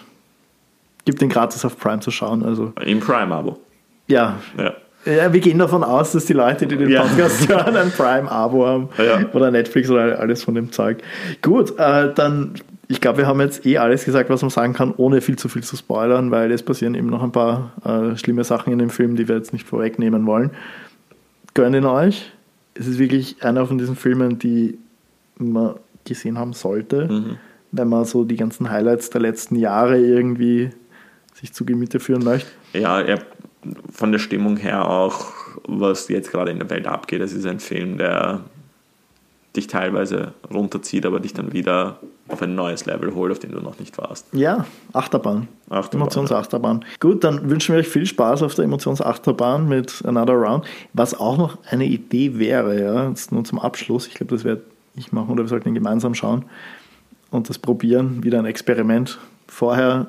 gibt 1.06 1.22
den 1.22 1.30
gratis 1.30 1.66
auf 1.66 1.78
Prime 1.78 2.00
zu 2.00 2.12
schauen. 2.12 2.44
Also, 2.44 2.74
Im 2.86 3.00
Prime-Abo. 3.00 3.60
Ja. 4.08 4.38
ja. 4.58 4.74
Ja, 5.04 5.34
wir 5.34 5.40
gehen 5.40 5.58
davon 5.58 5.84
aus, 5.84 6.12
dass 6.12 6.26
die 6.26 6.34
Leute, 6.34 6.68
die 6.68 6.78
den 6.78 6.90
ja. 6.90 7.02
Podcast 7.02 7.50
hören, 7.50 7.76
ein 7.76 7.92
Prime-Abo 7.92 8.68
haben 8.68 8.90
ja. 8.98 9.26
oder 9.34 9.50
Netflix 9.50 9.90
oder 9.90 10.20
alles 10.20 10.44
von 10.44 10.54
dem 10.54 10.72
Zeug. 10.72 11.02
Gut, 11.42 11.72
äh, 11.80 12.14
dann, 12.14 12.54
ich 12.92 13.02
glaube, 13.02 13.20
wir 13.20 13.28
haben 13.28 13.40
jetzt 13.40 13.66
eh 13.66 13.78
alles 13.78 14.06
gesagt, 14.06 14.30
was 14.30 14.42
man 14.42 14.52
sagen 14.52 14.74
kann, 14.74 14.94
ohne 14.96 15.22
viel 15.22 15.38
zu 15.38 15.50
viel 15.50 15.64
zu 15.64 15.76
spoilern, 15.76 16.30
weil 16.32 16.52
es 16.52 16.62
passieren 16.62 16.94
eben 16.96 17.08
noch 17.08 17.24
ein 17.24 17.32
paar 17.32 17.72
äh, 17.84 18.18
schlimme 18.18 18.44
Sachen 18.44 18.74
in 18.74 18.80
dem 18.80 18.90
Film, 18.90 19.16
die 19.16 19.28
wir 19.28 19.36
jetzt 19.36 19.54
nicht 19.54 19.68
vorwegnehmen 19.68 20.26
wollen 20.26 20.52
gönne 21.54 21.78
ihn 21.78 21.86
euch. 21.86 22.32
Es 22.74 22.88
ist 22.88 23.00
wirklich 23.00 23.44
einer 23.44 23.66
von 23.66 23.78
diesen 23.78 23.96
Filmen, 23.96 24.40
die 24.40 24.78
man 25.38 25.76
gesehen 26.06 26.38
haben 26.38 26.54
sollte, 26.54 27.08
mhm. 27.08 27.38
wenn 27.72 27.90
man 27.90 28.06
so 28.06 28.24
die 28.24 28.38
ganzen 28.38 28.70
Highlights 28.70 29.10
der 29.10 29.22
letzten 29.22 29.56
Jahre 29.56 30.00
irgendwie 30.00 30.70
sich 31.34 31.54
zu 31.54 31.66
Gemüte 31.66 32.00
führen 32.00 32.24
möchte. 32.24 32.50
Ja, 32.74 33.02
er, 33.02 33.20
von 33.92 34.12
der 34.12 34.20
Stimmung 34.20 34.58
her 34.58 34.90
auch, 34.90 35.34
was 35.68 36.08
jetzt 36.08 36.32
gerade 36.32 36.52
in 36.52 36.60
der 36.60 36.70
Welt 36.70 36.88
abgeht. 36.88 37.22
Es 37.22 37.34
ist 37.34 37.46
ein 37.46 37.60
Film, 37.60 37.98
der 37.98 38.42
dich 39.56 39.68
teilweise 39.68 40.34
runterzieht, 40.52 41.06
aber 41.06 41.20
dich 41.20 41.34
dann 41.34 41.52
wieder 41.54 42.00
auf 42.30 42.42
ein 42.42 42.56
neues 42.56 42.86
Level 42.86 43.14
holt, 43.14 43.32
auf 43.32 43.40
dem 43.40 43.52
du 43.52 43.60
noch 43.60 43.80
nicht 43.80 43.98
warst. 43.98 44.26
Ja, 44.32 44.66
Achterbahn. 44.94 45.48
Achterbahn 45.70 46.02
Emotionsachterbahn. 46.02 46.86
Gut, 47.00 47.24
dann 47.24 47.50
wünschen 47.50 47.76
wir 47.76 47.80
euch 47.82 47.88
viel 47.88 48.06
Spaß 48.06 48.44
auf 48.44 48.56
der 48.56 48.66
Emotionsachterbahn 48.66 49.68
mit 49.68 50.04
Another 50.06 50.34
Round. 50.34 50.66
Was 50.94 51.20
auch 51.20 51.38
noch 51.38 51.58
eine 51.70 51.86
Idee 51.86 52.40
wäre, 52.40 52.80
ja, 52.82 53.10
jetzt 53.10 53.32
nur 53.32 53.44
zum 53.44 53.60
Abschluss, 53.60 54.08
ich 54.08 54.14
glaube, 54.14 54.34
das 54.34 54.46
werde 54.46 54.62
ich 54.96 55.12
machen 55.12 55.32
oder 55.32 55.44
wir 55.44 55.50
sollten 55.50 55.70
ihn 55.70 55.76
gemeinsam 55.76 56.16
schauen 56.16 56.46
und 57.32 57.50
das 57.50 57.58
probieren, 57.58 58.24
wieder 58.24 58.40
ein 58.40 58.46
Experiment. 58.46 59.20
Vorher 59.48 60.08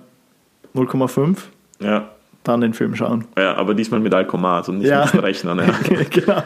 0,5. 0.75 1.39
Ja. 1.81 2.11
Dann 2.45 2.61
den 2.61 2.75
Film 2.75 2.97
schauen. 2.97 3.27
Ja, 3.39 3.55
aber 3.55 3.75
diesmal 3.75 4.01
mit 4.01 4.13
Alkomat 4.13 4.69
und 4.69 4.79
nicht 4.79 4.89
ja. 4.89 5.09
mit 5.13 5.23
Rechnern. 5.23 5.59
Ja. 5.59 6.03
genau. 6.11 6.43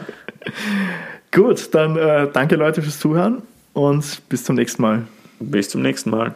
Gut, 1.37 1.71
dann 1.75 1.95
äh, 1.95 2.27
danke 2.33 2.55
Leute 2.55 2.81
fürs 2.81 2.97
Zuhören 2.97 3.43
und 3.73 4.27
bis 4.27 4.43
zum 4.43 4.55
nächsten 4.55 4.81
Mal. 4.81 5.03
Bis 5.39 5.69
zum 5.69 5.83
nächsten 5.83 6.09
Mal. 6.09 6.35